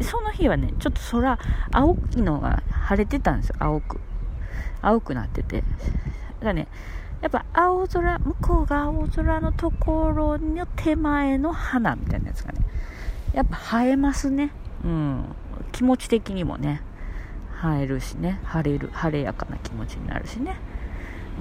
[0.00, 1.38] その日はね、ちょっと空、
[1.70, 4.00] 青いのが晴れてたんですよ、青く。
[4.82, 5.60] 青くなってて。
[5.60, 6.68] だからね、
[7.20, 12.60] やっぱ青空、向こうが青空のところの手前の花みたいなやつがね、
[13.32, 14.50] やっぱ映えますね。
[14.84, 15.24] うん。
[15.70, 16.82] 気持ち的にもね。
[17.64, 18.40] 映えるしね。
[18.44, 20.56] 晴れる晴れやかな気持ちになるしね。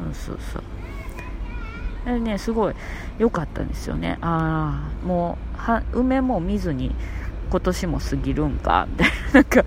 [0.05, 0.63] うんそうそう。
[2.05, 2.75] でねすごい。
[3.19, 4.17] 良かったんですよね。
[4.21, 6.95] ああもうは梅も見ずに
[7.49, 8.87] 今年も過ぎるんか。
[8.89, 9.63] みたいななんか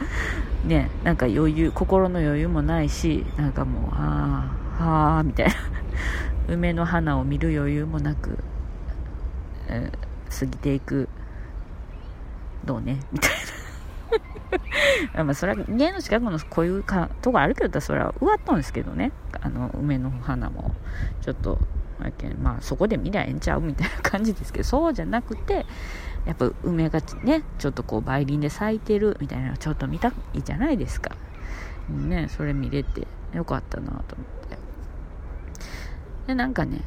[0.64, 5.54] ねなんか余裕心の余裕もないしなんかもうああはあみたいな。
[6.46, 8.38] 梅の花を見る余裕もなく、
[9.68, 11.08] えー、過ぎていく
[12.64, 13.00] どうね。
[13.12, 13.36] みたいな。
[15.14, 19.12] まあそれは家の近くのこういうかとこあるけどそれは植わったんですけどね。
[19.40, 20.74] あの梅の花も。
[21.20, 21.58] ちょっと
[22.42, 25.64] まあそこで見りゃええんちゃうみたいな感じですけどそうじゃなくて
[26.26, 31.16] やっぱ梅がねちょっとこう梅林で咲いてるみたいなのちょっと見たいじゃないですか。
[31.88, 34.02] ねそれ見れてよかったなと思っ
[34.48, 34.58] て。
[36.26, 36.80] でなんかね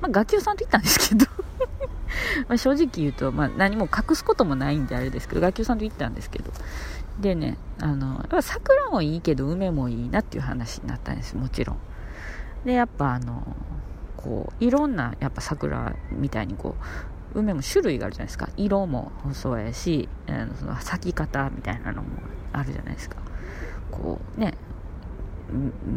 [0.00, 1.26] まあ学級さんと行ったんですけど。
[2.48, 6.52] ま正直言うと、まあ、何も隠すこともないんであれですけど学級さんと行ったんですけど。
[7.20, 11.78] でねあの桜もいいけど梅もいいなっていう話になったんですもちろん。
[12.64, 13.56] でやっぱあの
[14.16, 16.76] こういろんなやっぱ桜みたいにこ
[17.34, 18.48] う梅も種類があるじゃないですか。
[18.56, 22.08] 色もそうやし、えー、その咲き方みたいなのも
[22.52, 23.16] あるじゃないですか。
[23.90, 24.54] こうね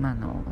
[0.01, 0.43] まあの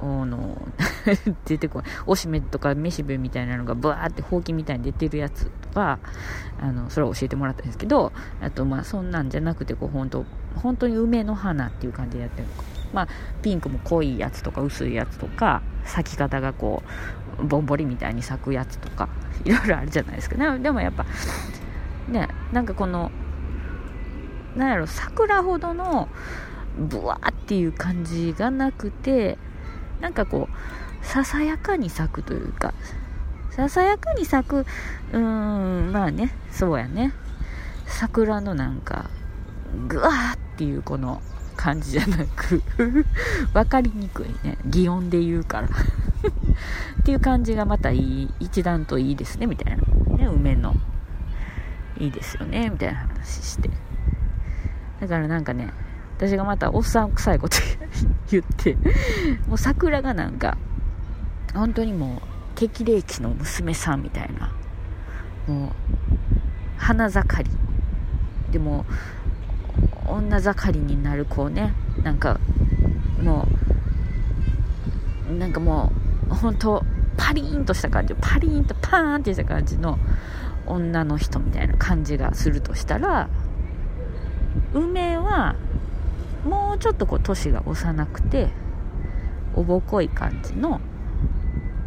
[0.00, 0.60] あの
[1.46, 5.98] 出てこないおしめとかめしべみたいなのがブワーってほうきみたいに出てるやつとか
[6.60, 12.64] あのそれを教えてもらったんですけどあとまあそんなんじゃなくてこう本当本当に梅の花っていう感じでやってるのか。
[12.92, 13.08] まあ
[13.42, 16.82] ピンクも濃いやつとか薄いやつとか咲き方がこ
[17.38, 19.08] うぼんぼりみたいに咲くやつとか
[19.44, 21.04] いろいろあるじゃないですか、ね、でもやっぱ
[22.08, 23.10] ねなんかこの
[24.56, 26.08] なんやろ桜ほどの
[26.78, 29.38] ブワーっていう感じがなくて
[30.00, 32.74] なんかこうささやかに咲くというか
[33.50, 37.12] ささやかに咲くうーんまあねそうやね。
[37.86, 39.10] 桜のなんか
[39.88, 41.22] グワーっていうこの
[41.56, 42.62] 感じじゃなく
[43.52, 44.58] 分かりにくいね。
[44.66, 45.68] 擬音で言うから。
[47.00, 49.82] っていう感じがまたいい一段といいですねみたいな。
[50.16, 50.74] ね梅の。
[51.98, 53.70] いいですよねみたいな話して。
[55.00, 55.72] だからなんかね
[56.18, 57.56] 私がまたおっさん臭いこと
[58.30, 58.76] 言って
[59.46, 60.58] もう桜がなんか
[61.54, 62.20] 本当にもう
[62.56, 64.52] 適齢期の娘さんみたいな
[65.46, 65.70] もう
[66.76, 67.50] 花盛り。
[68.50, 68.84] でも
[70.06, 72.40] 女盛りになる子ねなんか
[73.22, 73.46] も
[75.30, 75.92] うなんかも
[76.30, 76.82] う本当
[77.16, 79.98] パリーンとした感じパリーンとパーンってした感じの
[80.66, 83.28] 女の人みたいな感じがするとしたら
[84.72, 85.56] 梅は
[86.44, 88.50] もうちょっとこう年が幼くて
[89.54, 90.80] おぼこい感じの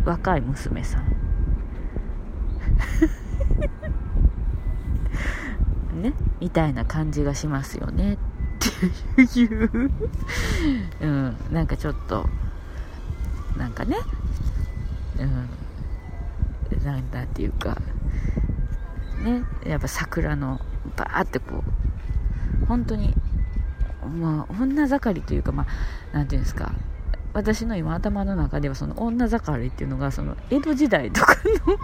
[0.06, 1.06] 若い娘さん。
[6.02, 8.14] ねみたいな感じがしますよね。
[8.14, 8.18] っ
[9.16, 9.92] ていう。
[11.02, 12.28] うん、なんかちょっと
[13.58, 13.98] なんかね。
[15.20, 15.50] うん。
[16.86, 17.78] なんだっていうか。
[19.24, 19.44] ね。
[19.66, 20.60] やっぱ桜の
[20.98, 21.64] バーってこ
[22.62, 23.14] う本当に
[24.08, 25.68] まあ女盛りというかまあ
[26.14, 26.74] 何ていうんですか。
[27.34, 31.36] 私の今頭の中ではその女盛りっていうのがその江戸時代とか
[31.66, 31.78] の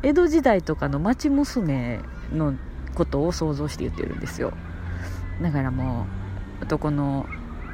[0.02, 2.00] 江戸時代とかの町娘
[2.32, 2.54] の
[2.94, 4.52] ことを想像して言ってるんですよ。
[5.42, 6.06] だからも
[6.60, 7.26] う男の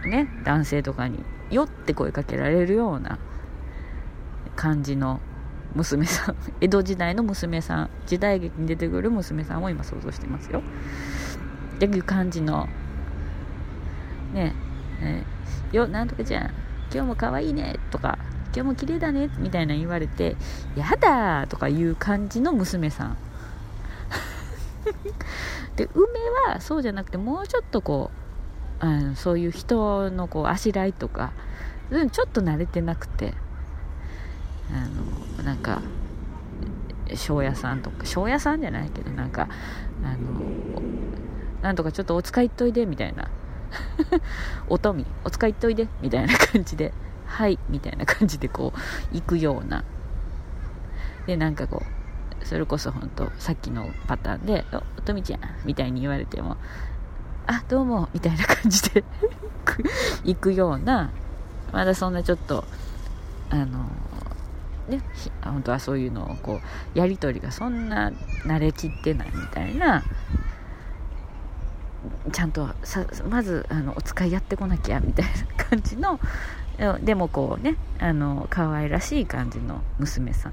[0.05, 3.19] ね男性とかに「よ」って声かけられるような
[4.57, 5.21] 感じの
[5.75, 10.63] 娘さん 江戸時代の娘さん時代劇に出てくる娘さんを今想像してますよ。
[11.77, 12.69] っていう感じの
[14.33, 14.55] ね
[15.01, 16.51] えよなんとかちゃん
[16.93, 18.19] 今日も可愛いねとか
[18.55, 20.37] 今日も綺麗だねみたいな言われて
[20.77, 23.17] やだとかいう感じの娘さん。
[25.77, 26.07] で梅
[26.53, 28.11] はそうじゃなくてもうちょっとこ
[28.81, 31.33] うあのそういう人のこうあしらいとか
[32.11, 33.33] ちょっと慣れてなくて
[34.71, 35.81] あのなんか
[37.15, 39.49] 庄屋さんとか庄屋さんじゃないけどなんか
[40.05, 40.83] あの
[41.63, 43.29] なんとかちょっとお使いっといでみたいな。
[44.69, 46.93] おとみお使い行っといでみたいな感じで
[47.27, 49.85] はいみたいな感じでこう行くような。
[51.27, 51.83] でなんかこ
[52.43, 54.65] うそれこそ本当さっきのパターンで
[54.99, 56.57] 「おとみちゃん」みたいに言われても
[57.47, 59.05] 「あどうも」みたいな感じで
[60.25, 61.11] 行くような
[61.73, 62.65] まだそんなちょっと
[63.51, 63.89] あの
[64.89, 65.01] ね
[65.43, 66.61] 本当はそういうのをこ
[66.95, 68.11] うやり取りがそんな
[68.45, 70.03] 慣れきってないみたいな
[72.33, 72.69] ちゃんと
[73.29, 76.19] まずあのお使いやってこなきゃみたいな感じの
[77.03, 80.51] でもこうねあの可愛らしい感じの娘さ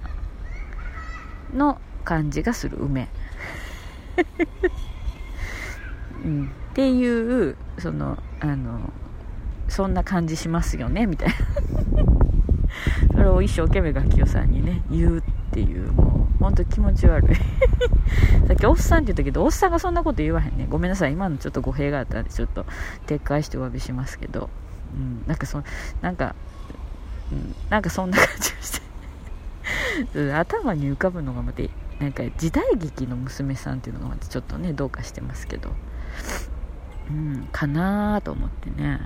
[1.54, 3.10] んの感じがする梅、
[6.24, 8.92] うん、っていうそのあの
[9.68, 11.36] そんな感じしますよねみたいな。
[13.14, 15.22] それを一生懸命楽器さんにね言うっ
[15.52, 16.19] ていうもう。
[16.40, 17.36] 本当気持ち悪い。
[18.48, 20.68] さっきおっさんって言ったけどおっさんがそんなこと言わへんね。
[20.70, 21.14] ごめんなさい。
[21.14, 22.66] 今のちょっと語弊があったんでちょっと
[23.08, 24.50] 撤回してお詫びしますけど、
[24.94, 25.62] うん、なんかそ
[26.02, 26.36] なんか、
[27.32, 28.82] うん、なんかそんな感じがし
[30.14, 30.34] て。
[30.34, 31.62] 頭に浮かぶのがまた
[32.00, 35.72] なんか時代劇の娘さんっていうのがまたちょっとねどうかしてますけど。
[37.10, 37.48] うん。
[37.52, 39.00] かなと思ってね。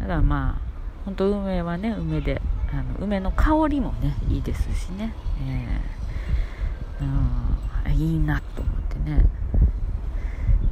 [0.00, 0.74] だからまあ
[1.04, 2.42] 本当梅はね梅で
[2.80, 5.14] あの梅の香りもねいいですしね、
[5.46, 7.44] えー、うん。
[7.92, 9.24] いいなと思ってね。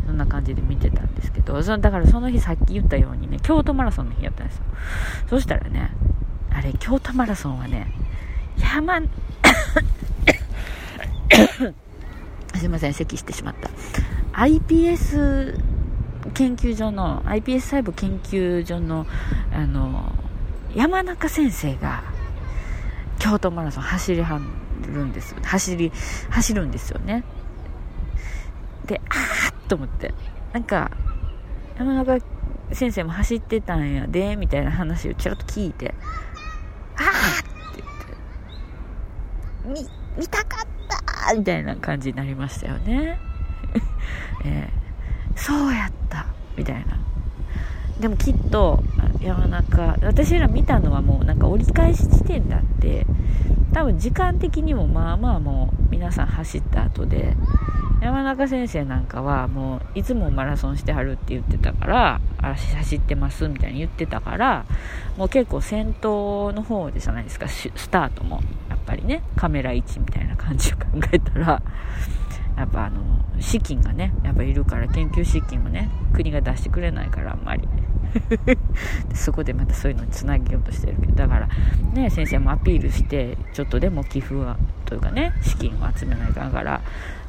[0.06, 1.62] そんな感じで見てたんですけど。
[1.62, 4.64] そだからその日さっき言ったようにね京都マラソンの日やったんですよ。
[5.30, 5.92] そしたらね
[6.50, 7.92] あれ京都マラソンはね
[8.58, 9.00] 山
[12.54, 13.70] すいません咳してしまった。
[14.32, 15.60] iPS
[16.34, 19.06] 研究所の iPS 細胞研究所の
[19.52, 20.12] あの
[20.74, 22.02] 山中先生が
[23.18, 24.40] 京都マラソン走りは
[24.86, 25.92] るんです走り
[26.30, 27.24] 走るんですよね。
[28.86, 30.12] であーっと思って。
[30.52, 30.90] なんか
[31.78, 32.18] 山中
[32.72, 35.94] 先生も走ってたんやでみたいな話をちらっと聞いて
[36.96, 37.82] あーって
[39.64, 39.82] 言って。
[39.82, 40.66] 見見たかっ
[41.26, 43.18] たみたいな感じになりましたよね。
[44.44, 47.11] えー、そうやったみたいな。
[48.02, 48.82] でもきっと
[49.20, 53.06] 山中私ら見たのはもうなんか折り返し地点だって
[53.72, 57.36] 多分時間的にもまあまあもう皆さん走った後で
[58.02, 64.66] 山中先生なんかはもういつもマラソンしてはるって言ってたから走ってますみたいに言ってたから
[65.16, 68.40] もう結構先頭の方でじゃないですかスタートも。
[68.68, 71.62] やっぱりねカメラ位置みたいな感じを考えたら
[72.56, 73.00] やっぱあの
[73.38, 77.68] 資金がねやっぱいるから研究資金もね国が出してくれないからあんまり。
[79.14, 81.48] そこでまたそういうのにつなげようとしてるけどだから
[81.94, 86.82] ね先生もアピールしてちょっとでも寄付はというかね資金を集めないかんから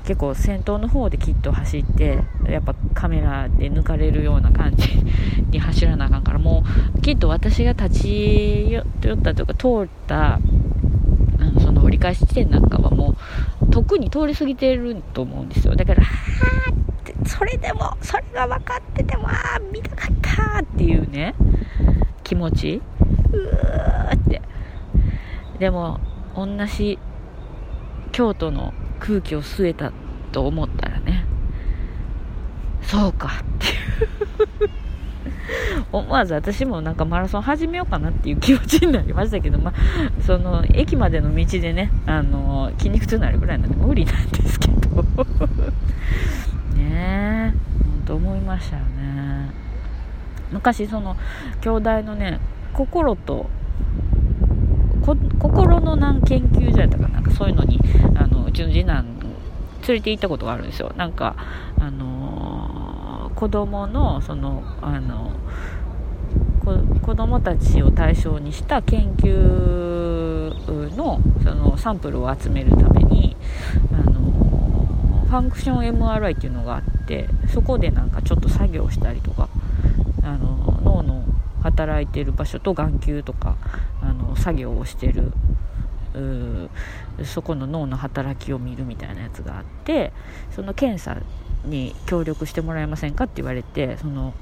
[0.06, 2.20] 結構先頭の方できっと走って
[2.50, 4.90] やっぱカメラで抜かれるような感じ
[5.50, 6.64] に走らなあかんからも
[6.98, 10.40] うきっと私が立ち寄ったというか通ったあ
[11.40, 13.16] のその折り返し地点なんかはも
[13.62, 15.76] う特に通り過ぎてると思うんですよ。
[15.76, 16.83] だからはーっ
[17.26, 21.36] それでもそれが分かっててもああ見たかったっていうね
[22.24, 22.82] 気持ち。
[23.32, 24.42] うーって。
[25.60, 26.00] でも
[26.36, 27.00] 同じ
[28.12, 29.92] 京都の空気を吸えた
[30.32, 31.26] と思ったらね
[32.82, 33.68] そうかって
[34.66, 34.83] いう。
[35.92, 39.74] 思わず私もなんかマラソン始めようかなっていう気持ちになりましたけど、まあ、
[40.22, 45.04] その駅までの道でね、あの筋肉痛になるぐらいなんで無理なんですけど。
[46.76, 49.50] ねえ本当思いましたよね。
[50.52, 51.16] 昔その
[51.62, 52.40] 兄弟のね
[52.74, 53.50] 心と
[55.40, 57.80] 心の難研究所やったかなんかそういうのに
[58.16, 59.06] あのうちの次男
[59.88, 60.94] 連れて行ったことがあるんですよ。
[60.96, 61.36] なんか
[61.80, 62.63] あの、
[63.36, 65.32] 子供のそのあの
[67.02, 73.36] 子供たちを対象にした研究のそのサンプルを集めるために
[73.92, 74.22] あの
[75.26, 79.50] ファンクション MRI っていうのがあってそこでなんかちょっと作業したりとか
[80.24, 81.26] あの脳の
[81.62, 83.58] 働いてる場所と眼球とか
[84.02, 85.32] あの作業をしてる
[87.26, 90.14] そこの脳の働きを見るみたいなやつがあって
[90.52, 91.18] その検査
[91.66, 94.34] に協力してもらえませんかって言われてその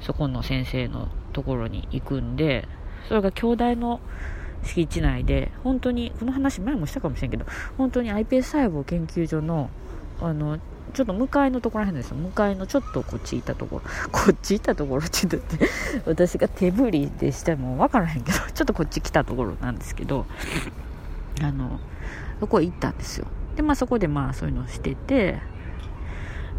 [0.00, 2.66] そこの先生のところに行くんで
[3.08, 4.00] それが兄弟の
[4.64, 7.46] 敷地内で本当にこの話前もしたかもしれんけど
[7.78, 9.70] 本当に iPS 細胞研究所の
[10.20, 10.58] あの
[10.92, 12.16] ちょっと向かいのところらへんですよ。
[12.16, 13.82] 向かいのちょっとこっち行ったところ。
[14.10, 15.68] こっち行ったところって言って
[16.04, 20.26] 私が手振りでしても分からへんけどちょっとこっち来たところなんですけど
[21.42, 21.78] あの
[22.40, 23.26] そこ行ったんですよ。
[23.56, 25.38] でまあそこでまあそういうのをしてて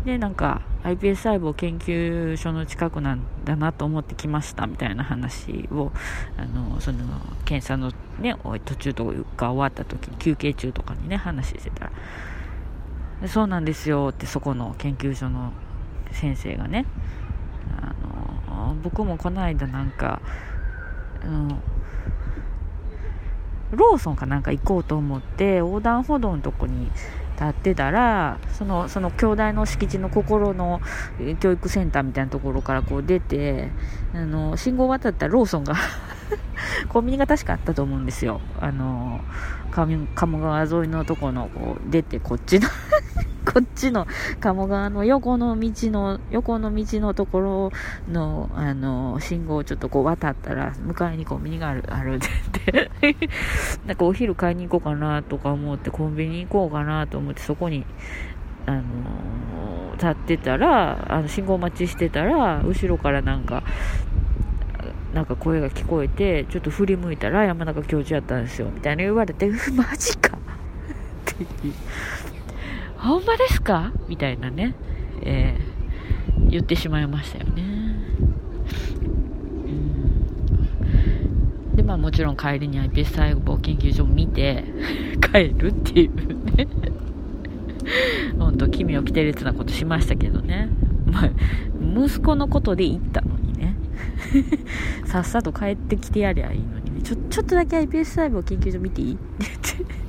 [0.06, 5.92] でなんか iPS 細胞研究所の近くなんだなと思ってきましたみたいな話を
[6.38, 7.00] あのその
[7.46, 8.36] 検査のね
[8.66, 11.92] 途中とか終わった時休憩中とかにね話してた。
[13.22, 15.54] らそうなんですよってそこの研究所の
[16.12, 16.86] 先生がね
[17.80, 20.22] あの僕もこの間なんか、
[21.24, 21.48] うん、
[23.72, 26.92] ローソンかなんか行こうと思って横断歩道のとこに
[27.42, 30.80] 立ってたらそのその兄弟の敷地の心の
[31.40, 33.70] 教育センターみたいなところからこう出て
[34.14, 35.76] あの信号渡ったらローソンが
[36.90, 38.42] コンビニが確かあったと思うんですよ。
[38.60, 39.22] あの
[39.72, 42.68] 鴨川沿いのとこのこう出てこっちの
[43.46, 44.06] こっちの
[44.40, 47.72] 鴨川の横の道の、横の道のところ
[48.10, 52.28] の、あの、信号をちょっとこう渡ったら、向かいにコンビニがある、あるって
[52.72, 53.30] 言って、
[53.88, 57.86] なんかお昼買いに行こうかなとか思って、コンビニ行こうかなと思って、そこに、
[58.68, 58.82] あの
[59.94, 63.64] 立ってたら、あの信号待ちしてたら、後ろからなんか、
[65.14, 70.40] なんか声が聞こえて、ちょっと振り向いたら山中教授やったんですよ、みたいな言われて、 マジかっ
[71.26, 71.46] て
[72.98, 73.92] ほんまですか？
[74.08, 74.74] みたいなね、
[75.24, 77.62] えー、言ってしまいましたよね。
[81.76, 84.64] で、まあもちろん帰りに iPS 細胞研究所を見て
[85.34, 86.68] 帰るっていうね
[88.38, 90.70] 本当、奇妙奇て烈なことしましたけどね。
[91.12, 91.30] まあ、
[91.96, 93.24] 息子のことで行った。
[95.06, 97.02] さっさと帰ってきてやりゃいいのにね。
[97.02, 99.14] ちょ、ちょっとだけ iPS 細胞研究所見ていい？
[99.14, 100.02] って言って。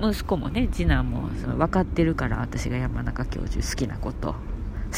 [0.00, 4.38] 息子もね次男もその分かってるから私が山中教授好きなこと好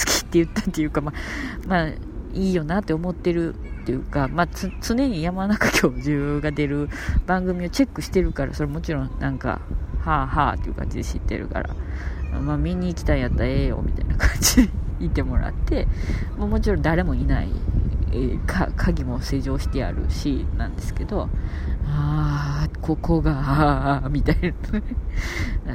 [0.06, 1.12] きって言ったっていうかま
[1.64, 1.88] あ、まあ、
[2.34, 4.48] いいよなって思ってるっていうか、まあ、
[4.82, 6.90] 常に山中教授が出る
[7.26, 9.60] 番組をチェックしてるからそれもちろんなんか
[10.00, 11.74] はあはあっていう感じで知ってるから、
[12.40, 14.68] まあ、見に行きたいやったらええよみたいな感じで
[15.00, 15.88] 言ってもらって
[16.36, 17.48] ももちろん誰もいない
[18.12, 21.28] えー、鍵も施錠してあるしなんですけど
[21.86, 24.48] ああここがみたいな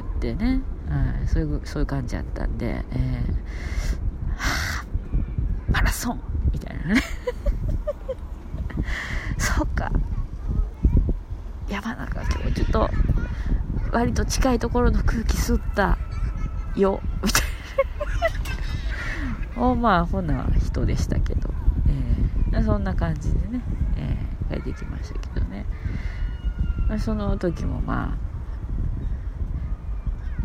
[0.00, 2.74] ってね、はい、そういうそういう感じだったんで、えー、
[4.36, 4.84] はあ、
[5.72, 6.20] マラソン
[6.52, 7.02] みたいなね。
[9.38, 9.90] そうか。
[11.68, 12.90] 山中教授と
[13.92, 15.98] 割と近いところの空気吸った
[16.76, 17.42] よみたい
[19.56, 19.62] な。
[19.70, 21.54] おまあほな人でしたけど。
[22.64, 23.60] そんな感じでね、
[23.96, 25.66] えー、帰ってきましたけどね、
[26.88, 28.16] まあ、その時もま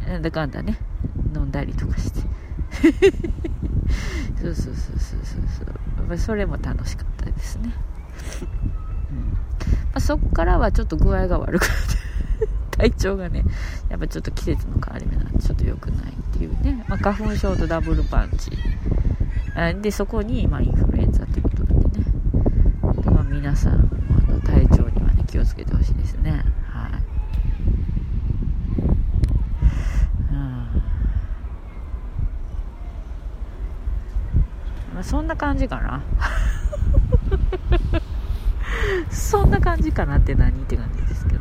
[0.06, 0.78] あなんだかんだね
[1.34, 2.20] 飲んだりとかして。
[4.42, 7.74] そうそうそうそうそうそう、まあ、それも楽しかったですね、
[9.12, 9.18] うん。
[9.32, 9.38] ま
[9.96, 13.44] あ、そっからはちょっと具合が悪くなって 体調がね
[13.90, 18.52] やっぱちょっと季節の変わり目なんでちょっと良くないっていうね、まあ、花粉症とダブルパンチ。
[19.82, 22.06] でそこに、ま、インフルエンザってことなんでね
[23.04, 23.78] で、まあ、皆さんあ
[24.30, 26.44] の体調には、ね、気をつけてほしいですね。
[26.68, 26.92] はい。
[34.94, 36.04] まあ、そんな感じかな。
[39.10, 41.40] そんな感じかなって何って感じですけど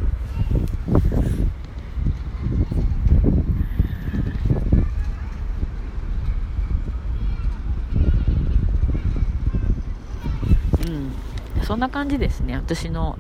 [11.68, 12.54] そんな感じですね。
[12.56, 13.18] 私の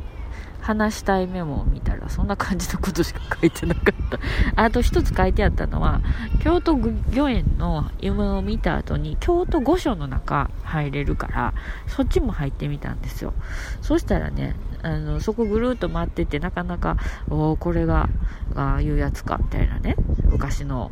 [0.62, 4.18] 話したいメモを見たらそんな感じのことしか書いてなかった。
[4.56, 6.00] あと一つ書いてあったのは
[6.42, 11.52] 京都御苑の夢を見た後に京都御所の中入れるから
[11.88, 13.34] そっちも入ってみたんですよ。
[13.82, 16.96] そしたらねあのそこぐるっと回っててなかなか
[17.28, 18.08] おこれが
[18.54, 19.94] ああいうやつかみたいなね
[20.24, 20.90] 昔の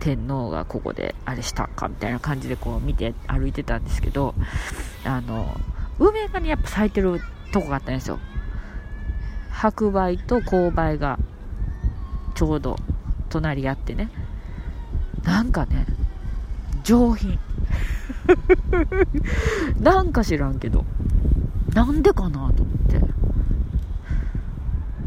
[0.00, 4.34] 天皇がここであれしたかみたいな感じでこう見て歩いてたんですけど
[5.04, 5.54] あの
[5.98, 7.20] 梅がね、やっぱ咲いてる
[7.52, 8.18] とこがあったんですよ。
[9.50, 11.18] 白梅と紅梅が
[12.34, 12.76] ちょうど
[13.28, 14.10] 隣り合ってね。
[15.22, 15.86] なんかね、
[16.82, 17.38] 上品。
[19.80, 20.84] なんか知らんけど。
[21.74, 22.52] なんでかなと思っ
[22.88, 23.00] て。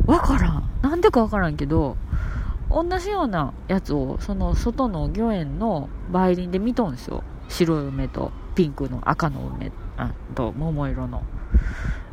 [0.06, 0.64] わからん。
[0.82, 1.98] なんでかわからんけど、
[2.70, 7.24] 同じようなやつを、その外の御苑の梅林で見とんですよ。
[7.50, 11.22] 白い梅とピンクの赤の梅あと桃色の。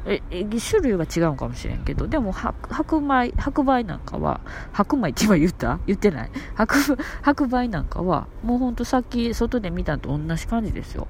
[0.07, 4.43] え種類は違うかもしれんけどでも白米白米なんかは
[4.75, 5.79] 白米って今言った？
[5.89, 6.31] 言ってない。
[6.55, 6.77] 白
[7.23, 11.09] 白米なんかはもうほんとさっき外で見たのと同じ感じですよ。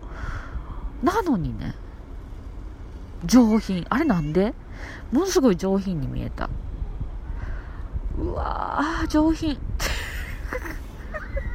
[1.03, 1.75] なのにね
[3.25, 3.85] 上品。
[3.91, 4.55] あれなんで？
[5.11, 6.49] ものすごい上品に見えた。
[8.17, 9.59] うわー上品。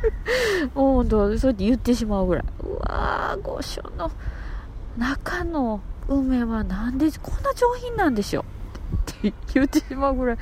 [0.76, 4.12] もうほんとそうやって言ってしまうぐらいうわー御所の
[4.98, 10.38] 中の梅はなんでこんな上品なんでしょって言ってしまうぐらい、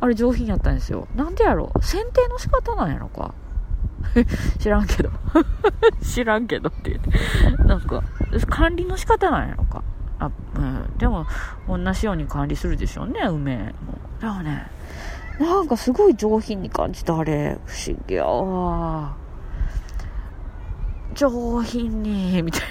[0.00, 1.08] あれ上品やったんですよ。
[1.16, 3.34] なんでやろ剪定の仕方なんやろか
[4.58, 5.10] 知らんけど
[6.02, 7.62] 知らんけどって言って。
[7.64, 8.02] なんか、
[8.48, 9.82] 管理の仕方なんやろか。
[10.18, 11.26] あ、うん、でも、
[11.68, 13.98] 同じように管理するでしょうね、梅も。
[14.20, 14.66] でもね、
[15.38, 17.58] なんかすごい上品に感じた、あれ。
[17.64, 19.16] 不思議やわ。
[21.14, 22.62] 上品に、みたい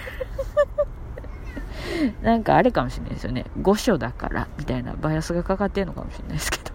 [2.21, 2.23] な。
[2.31, 3.45] なんかあれかもしれないですよね。
[3.61, 6.71] 御所だから、みたいなバイアスがかかってんのかもしれないですけど。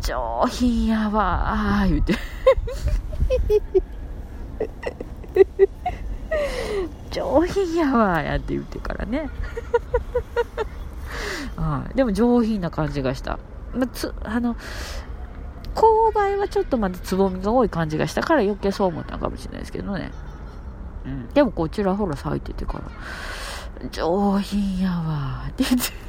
[0.00, 2.14] 上品やわー、言うて。
[7.10, 9.28] 上品やわやって言ってからね
[11.56, 13.38] はい、でも上品な感じがした、
[13.76, 14.56] まつあの
[15.74, 20.10] 勾配はちょっとまだつぼみが多い感じがしたから余計そう思ったのかもしれないですけどね、
[21.04, 22.80] うん、でもこちらほら咲いててか
[23.80, 26.06] ら上品やわって言って。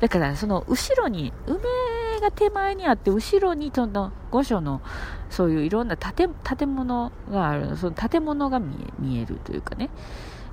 [0.00, 1.58] だからその後ろに梅
[2.20, 4.82] が手前にあって後ろにその御所の
[5.30, 6.28] そういういろんな建
[6.74, 9.90] 物があるその建物が見え見えるというかね。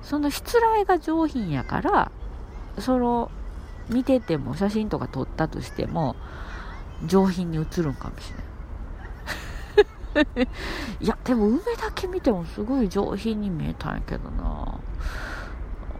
[0.02, 2.12] そのしつらいが上品やから
[2.80, 3.30] その
[3.90, 6.16] 見てても写真とか撮ったとしても
[7.06, 8.48] 上品に映るんかもしれない
[11.00, 14.80] いやでも梅だけ見てもすごい上品に見えたんやけどな。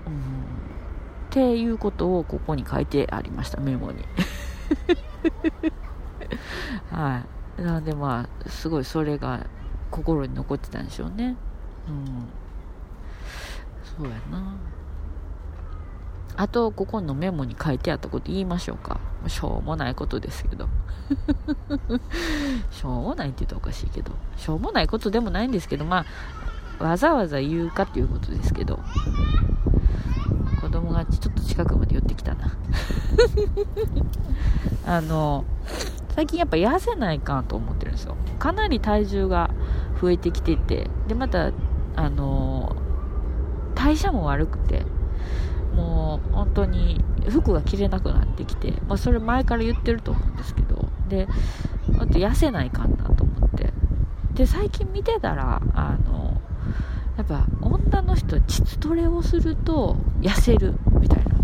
[0.08, 0.14] うん。
[0.14, 4.04] っていうことをここに書いてありましたメモに。
[6.92, 7.24] は
[7.60, 7.62] い。
[7.62, 9.46] なんでまあすごいそれが
[9.92, 11.36] 心に残ってたんでしょうね。
[11.88, 12.28] うん。
[13.84, 14.56] そうやな。
[16.38, 19.00] あとここのメモに書いてあったこと言いましょうか。
[19.28, 20.70] しょうもないことですけど。
[22.70, 24.12] しょうもないって言うとおかしいけど。
[24.38, 26.06] しょうもないことでもないんですけどま
[26.80, 28.80] あわざわざ言うかっていうことですけど。
[30.62, 32.52] 子供がちょっと近くまで寄ってきたな。
[34.86, 35.44] あの
[36.10, 38.16] 最近やっぱ痩せないかと思ってるんですよ。
[38.38, 39.50] かなり体重が
[40.00, 40.88] 増えてきてて。
[41.08, 41.52] でまた
[41.96, 42.76] あの
[43.74, 44.86] 代謝も悪くて。
[45.78, 47.00] もう本当に
[47.30, 51.28] 服が着れなくなってきて、まあ、それ前から言ってると思うんですけどで
[52.00, 53.72] あと痩せないかんなと思って。
[54.34, 56.40] で最近見てたらあの
[57.18, 61.38] やっぱ女の人膣トレをすると痩せるみたいな。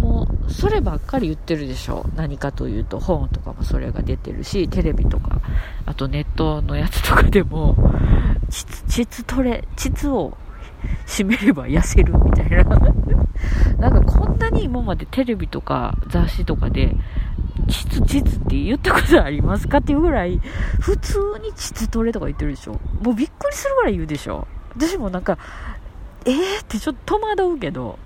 [0.00, 2.06] もうそればっかり言ってるでしょ。
[2.14, 5.40] 何かというと本とかもそれが出てるしテレビとか
[5.86, 7.76] あとネットのやつとかでも
[8.50, 10.36] 膣トレ膣を
[11.06, 12.64] 締めれば痩せるみたいな
[13.78, 16.96] なんかこんなに今までテレビとか雑誌とかで、
[17.68, 20.40] 膣膣って言ったことありますかっていうぐらい、
[20.80, 22.72] 普通に膣トレとか言ってるでしょ。
[23.02, 24.46] もうびっくりするぐらい言うでしょ。
[24.76, 25.38] 私もなんか、
[26.24, 27.98] えーってちょっと戸惑うけど、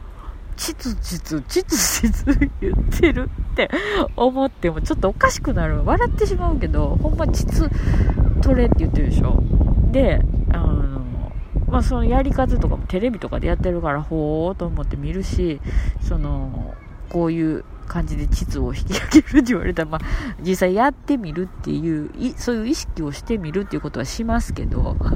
[0.57, 3.71] 膣膣、膣膣言ってるって
[4.17, 5.85] 思ってもちょっとおかしくなる。
[5.85, 7.71] 笑ってしまうけど、ほんま膣
[8.43, 9.43] トレって言ってるでしょ。
[9.91, 10.21] で、
[11.71, 15.61] まあ、そのやり方とかもテレビとかでやってるからほーと思って見るし
[16.01, 16.75] その
[17.09, 20.01] こういう感じで膣を引き上げるって言われたら、まあ、
[20.41, 24.97] 実際やってみるっていうそういう意識をしてみるっていうことはしますけど。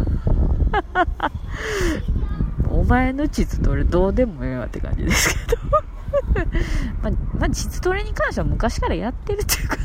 [2.70, 5.62] お前の膣トレどうでもええわって感じですけど。
[7.02, 9.76] まあ、まあ、膣トレに関しては昔からやってるっていうか。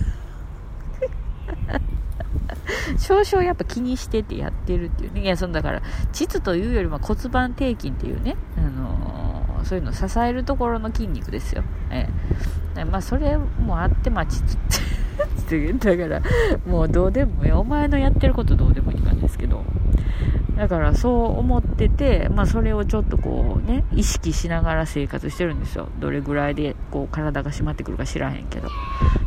[2.98, 5.22] 少々やっぱ気にしててやってるっていうね。
[5.22, 11.64] いや、そのだから、膣というよりも骨盤底筋っていうね、あのー、そういうのを支えるところの筋肉ですよ。
[11.90, 12.10] え
[12.76, 12.86] え。
[12.86, 14.58] まあ、それもあって、まあ、膣っ
[15.48, 16.22] て だから、
[16.66, 17.52] もうどうでもいい。
[17.52, 19.64] お前のやってることどうでもいい感じですけど。
[20.60, 28.68] だからそう思ってて、まあ、それをちょっとこうね意識しながら生活してるんですよどれぐらいでこう体が締まってくるか知らへんけど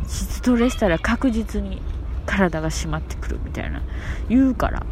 [0.07, 1.81] 質トレしたら確実に
[2.25, 3.81] 体が締まってくるみたいな。
[4.29, 4.85] 言うから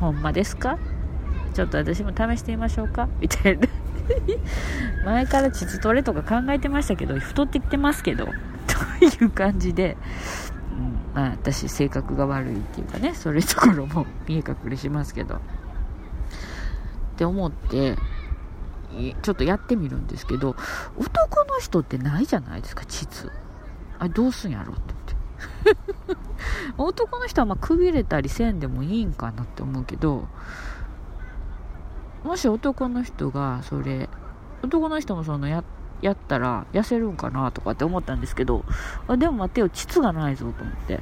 [0.00, 0.78] ほんまですか？
[1.54, 3.08] ちょっと私も試してみましょうか？
[3.20, 3.68] みたいな。
[5.04, 8.26] 前から膣トレとか考えてましたけど太ってきてますけど
[9.00, 9.96] という感じで、
[10.72, 15.36] うん、まあ私性格が悪いっていうかねそういうところも見え隠れしますけど。
[15.36, 15.38] っ
[17.16, 17.96] て思って
[19.22, 20.56] ちょっとやってみるんですけど
[20.96, 23.30] 男の人ってないじゃないですか膣。
[24.00, 24.93] あれどうすんやろって。
[26.78, 30.26] 男の人はまくびれたりせんでもいいんかなって思うけど
[32.24, 34.08] もし男の人がそれ
[34.62, 35.62] 男の人もそのや
[36.00, 38.64] やったら痩せるんかなとかって思ったんですけど
[39.08, 41.00] あでも待てよ膣がないぞと思って。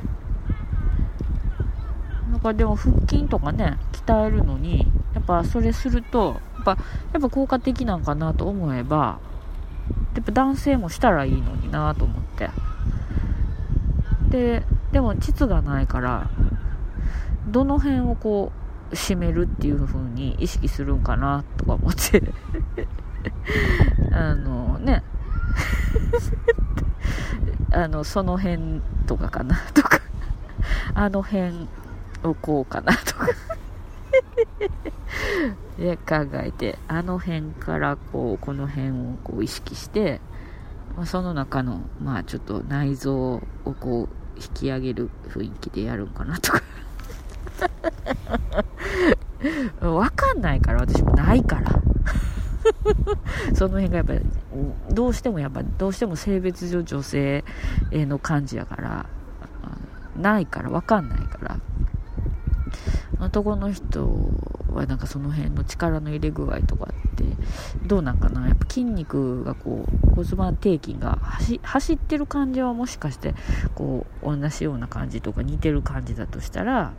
[2.30, 6.70] なんかでも腹筋とかね鍛えるのにやっぱそれするとやっぱ
[7.12, 9.20] やっぱ効果的なんかなと思えば
[10.14, 12.21] やっぱ男性もしたらいいのになと思って。
[14.32, 14.62] で
[14.92, 16.30] でも膣がないから
[17.46, 18.50] どの辺をこ
[18.90, 22.22] う締めるっていう風に意識するんかなとか思って。
[24.12, 25.02] あのね。
[27.72, 30.00] あのその辺とかかなとか。
[30.94, 31.68] あの辺
[32.22, 33.26] をこうかなとか。
[35.78, 40.20] で考えてあの辺からこうこの辺をこう意識して
[40.96, 43.40] まあ、その中のまあちょっと内臓を
[43.80, 46.62] こう引き上げる雰囲気でやるんかなとか。
[49.86, 51.82] わかんないから私もないから。
[53.54, 54.20] その辺がやっぱり
[54.90, 57.44] どうしてもやっぱどうしても性別上女性
[57.92, 59.06] の感じやから
[60.16, 61.58] ないからわかんないから。
[63.22, 64.30] 男の人
[64.72, 67.24] はなんかその辺の力の入れ具合とかって
[67.86, 68.48] どうなんかな？
[68.48, 71.18] やっぱ筋肉がこう骨盤底筋が
[71.62, 73.34] 走ってる感じはもしかして
[73.74, 76.94] こう同じような感じとか似てる感じだとしたら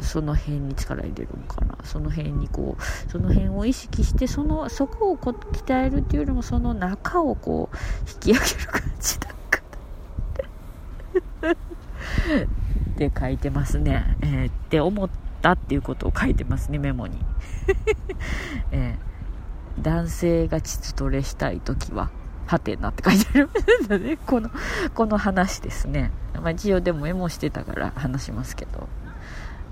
[0.00, 1.76] その辺に力入れるのかな？
[1.84, 7.76] その辺にこうその辺を意識してそのそこをこ鍛えるっていうよりもその中をこう
[8.10, 9.62] 引き上げる感じだか
[11.42, 11.54] な？
[13.06, 15.08] って書いてますね、えー、って思っ
[15.40, 17.16] たっていうことを書いてますねメモに、
[18.72, 22.10] えー、男性が膣トレしたい時は
[22.46, 23.48] はてなって書いてある
[23.84, 24.18] んだね。
[24.26, 24.50] この
[24.94, 28.88] この話ですね、まあ、一応でもメモしてたから話しますけど。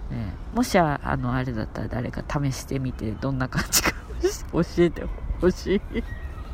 [0.08, 3.90] えー、もしあのあれだったら誰か試してみてどんな感じか
[4.52, 5.04] 教えて
[5.40, 6.04] ほしい。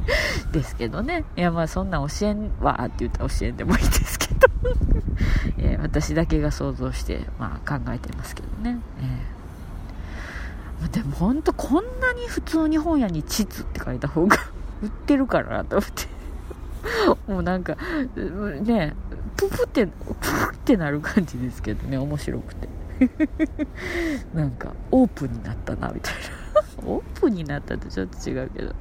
[0.53, 1.25] ですけどね。
[1.37, 4.49] いやまあそんな教えんわって言ったら教えんでもいいですけど。
[5.59, 8.79] えー、私だけが想像して、まあ、考えてますけどね、
[10.81, 14.37] えー、でも本当こんなに普通に本屋に「地図」って書いた方が
[14.83, 16.13] 売ってるからなと思って。
[17.29, 17.77] もうなんか
[18.17, 18.93] ね
[19.37, 21.97] ププってププってなる感じですけどね。
[21.97, 22.69] 面白くて。
[24.35, 26.89] なんかオープンになったなみたいな。
[26.89, 28.75] オープンになったとちょっと違うけど。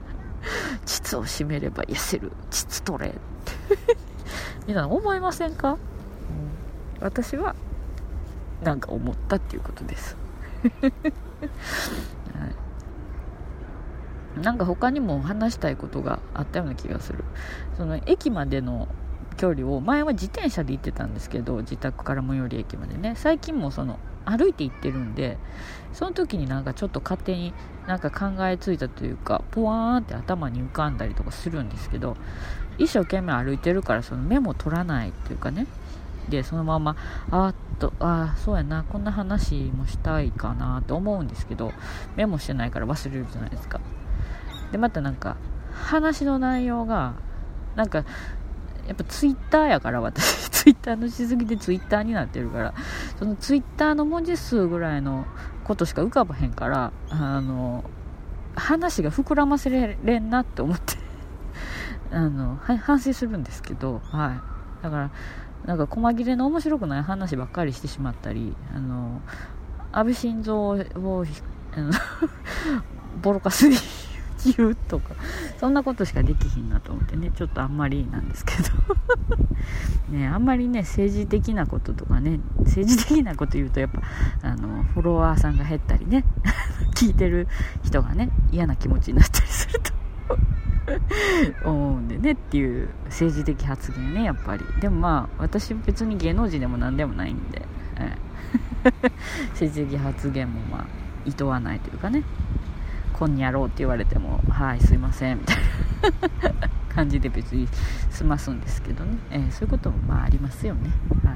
[0.85, 2.31] 膣を締めれば痩せる。
[2.49, 3.17] 膣トレって
[4.67, 5.77] 皆さん思いませんか、うん、
[7.01, 7.55] 私は
[8.63, 10.15] なんか思ったっていうことです、
[10.81, 10.87] は
[14.37, 17.23] い、なんか他にも話したいことがあったような気がする。
[17.77, 18.87] その駅までの
[19.37, 23.13] 距離を前は自転車で行ってたんですけど自宅から最寄り駅までね。
[23.15, 25.37] 最近もその歩いて行ってるんで
[25.93, 27.53] その時になんかちょっと勝手に
[27.87, 32.15] なんか考えついたというかポワーンって頭に浮かんだりとかするんですけど
[32.77, 35.67] 一生懸命歩いてるからそのメモ取らないっていうかね。
[36.29, 36.95] でそのまま
[37.31, 41.73] あっとああそうやなこんな話もしたいかなと思うんですけど
[42.15, 43.81] メモしてないから忘れるじゃないですか。
[44.71, 45.35] でまたなんか
[45.73, 47.15] 話の内容が
[47.75, 48.05] なんか
[48.91, 50.49] やっぱツイッターやから私。
[50.51, 52.73] ツイッターのしすぎてツイッターになってるから。
[53.17, 55.25] そのツイッターの文字数ぐらいの
[55.63, 57.85] ことしか浮かばへんからあの
[58.55, 60.97] 話が膨らませれんなって思って。
[62.11, 64.33] あの反省するんですけどは
[64.81, 64.83] い。
[64.83, 65.09] だから
[65.65, 69.21] なんか細切れの面白くない話ばっかりしてしまったりあの
[69.93, 70.75] 安倍晋三を
[73.21, 73.77] ボロカスに
[74.57, 75.15] 言うとか。
[75.61, 77.31] そんなことしかできひんなと思ってね。
[77.35, 78.95] ちょっとあんまりなんですけど。
[80.09, 82.39] ねあんまりね政治的なこととかね。
[82.61, 84.01] 政治的なこと言うとやっぱ
[84.41, 86.25] あのフォロワーさんが減ったりね。
[86.97, 87.47] 聞いてる
[87.83, 89.91] 人がね嫌な気持ちになったりすると。
[91.69, 94.65] 思うんでねっていう政治的発言ねやっぱり。
[94.79, 97.61] でもまあ私別に芸能人でも何でもないんで、
[97.97, 98.17] え
[99.51, 100.85] 政治的発言もまあ
[101.25, 102.23] いとわないというかね。
[103.21, 105.57] こんにゃろうって言われてもはいすいませんみたい
[106.49, 106.67] な。
[106.89, 107.67] 感じで別に
[108.09, 110.89] 済ますんですけどね、えー、そういうこともまあありますよね。
[111.23, 111.33] は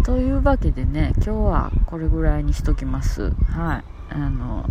[0.00, 0.02] い。
[0.02, 3.32] というわけでね今日はこれぐらいにしときます。
[3.48, 3.84] はい。
[4.10, 4.68] あの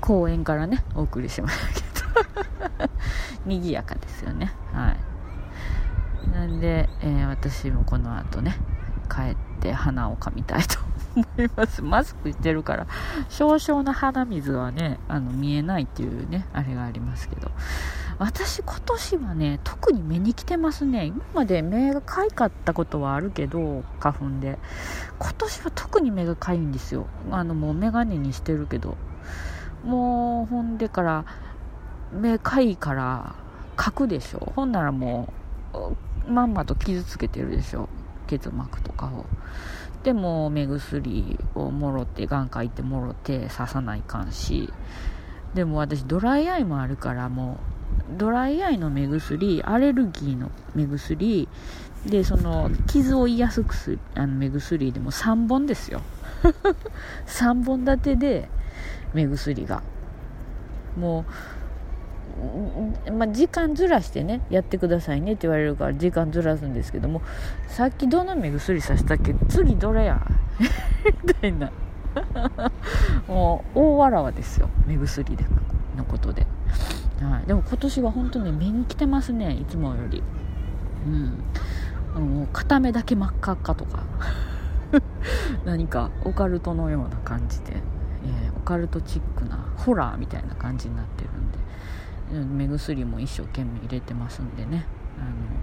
[0.00, 2.90] 公園からねお送りしましたけど。
[3.46, 4.52] 賑やかですよね。
[4.72, 4.96] は
[6.26, 6.30] い。
[6.32, 8.56] なんで、えー、私もこの後ね
[9.10, 10.78] 帰って鼻をかみたいと
[11.16, 11.82] 思います。
[11.82, 12.86] マスクしてるから、
[13.28, 17.50] 少々の鼻水はね、あの、見えないっていうね、あれがありますけど。
[18.18, 21.06] 私今年はね、特に目に来てますね。
[21.06, 24.58] 今まで目がかいかったことはあるけど、花粉で。
[25.18, 27.06] 今年は特に目がかいんですよ。
[27.30, 28.96] あの、もうメガネにしてるけど。
[29.84, 31.24] もう、ほんでから、
[32.12, 33.34] 目かいから、
[33.82, 34.52] 書くでしょ。
[34.54, 35.32] ほんならも
[36.28, 37.88] う、まんまと傷つけてるでしょ。
[38.30, 39.26] 結膜とかを。
[40.04, 44.72] でも目薬をもろって眼科行ってもろて刺さないかんし。
[45.54, 47.58] でも私ドライアイもあるからも
[48.14, 51.48] うドライアイの目薬アレルギーの目薬。
[52.06, 56.00] でその傷を癒す薬あの目薬でも3本ですよ。
[57.26, 58.48] 3本立てで
[59.12, 59.82] 目薬が。
[60.96, 61.59] もう
[63.12, 67.22] まあ、時間ずらしてねやってくださいねって言われるから時間ずらすんですけども
[67.68, 69.34] さっきどの目薬さしたっけ？
[69.48, 70.20] 次どれや？
[71.26, 71.70] みたいな。
[73.28, 74.68] もう大わらわですよ。
[74.86, 75.44] 目薬で。
[75.96, 76.46] のことで、
[77.20, 79.52] はい、でも今年は本当に目に来てますね。
[79.54, 80.22] いつもより。
[81.06, 81.10] う
[82.20, 82.34] ん。
[82.36, 84.04] もう片目だけ真っ赤っかとか。
[85.64, 91.49] 何かオカルトのような感じで、えー、オカルトチックなホラーみたいな感じになってるんで。
[92.30, 94.86] 目薬も一生懸命入れてますんでね。
[95.18, 95.60] あの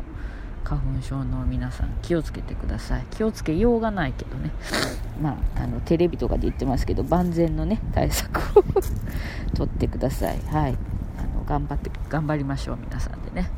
[0.63, 3.05] 花粉症の皆さん気をつけてください。
[3.11, 4.51] 気をつけようがないけどね。
[5.21, 8.63] まああのテレビとかで言ってますけど万全のね対策を
[9.55, 10.39] とってください。
[10.47, 10.77] はい。
[11.17, 13.49] あの頑張って頑張りましょう皆さんでね。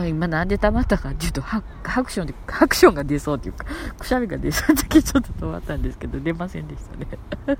[0.00, 3.66] あ今なんで溜まったかっていうとハクションでハクションが出そうっていうか
[3.98, 7.06] くしゃみが出そうってちょっと止まったんですけど出ませんでしたね。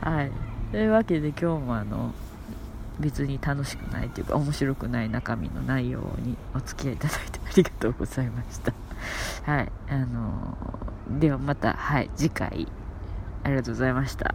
[0.00, 0.30] はい。
[0.72, 2.14] というわけで今日もあの
[3.00, 8.72] 別に楽しくないというか面白くない中身の内容にお付き合いいただいて ありがとうございました。
[9.44, 9.72] はい。
[9.88, 10.56] あの
[11.18, 12.10] ではまたはい。
[12.16, 12.68] 次回。
[13.42, 14.34] ありがとうございました。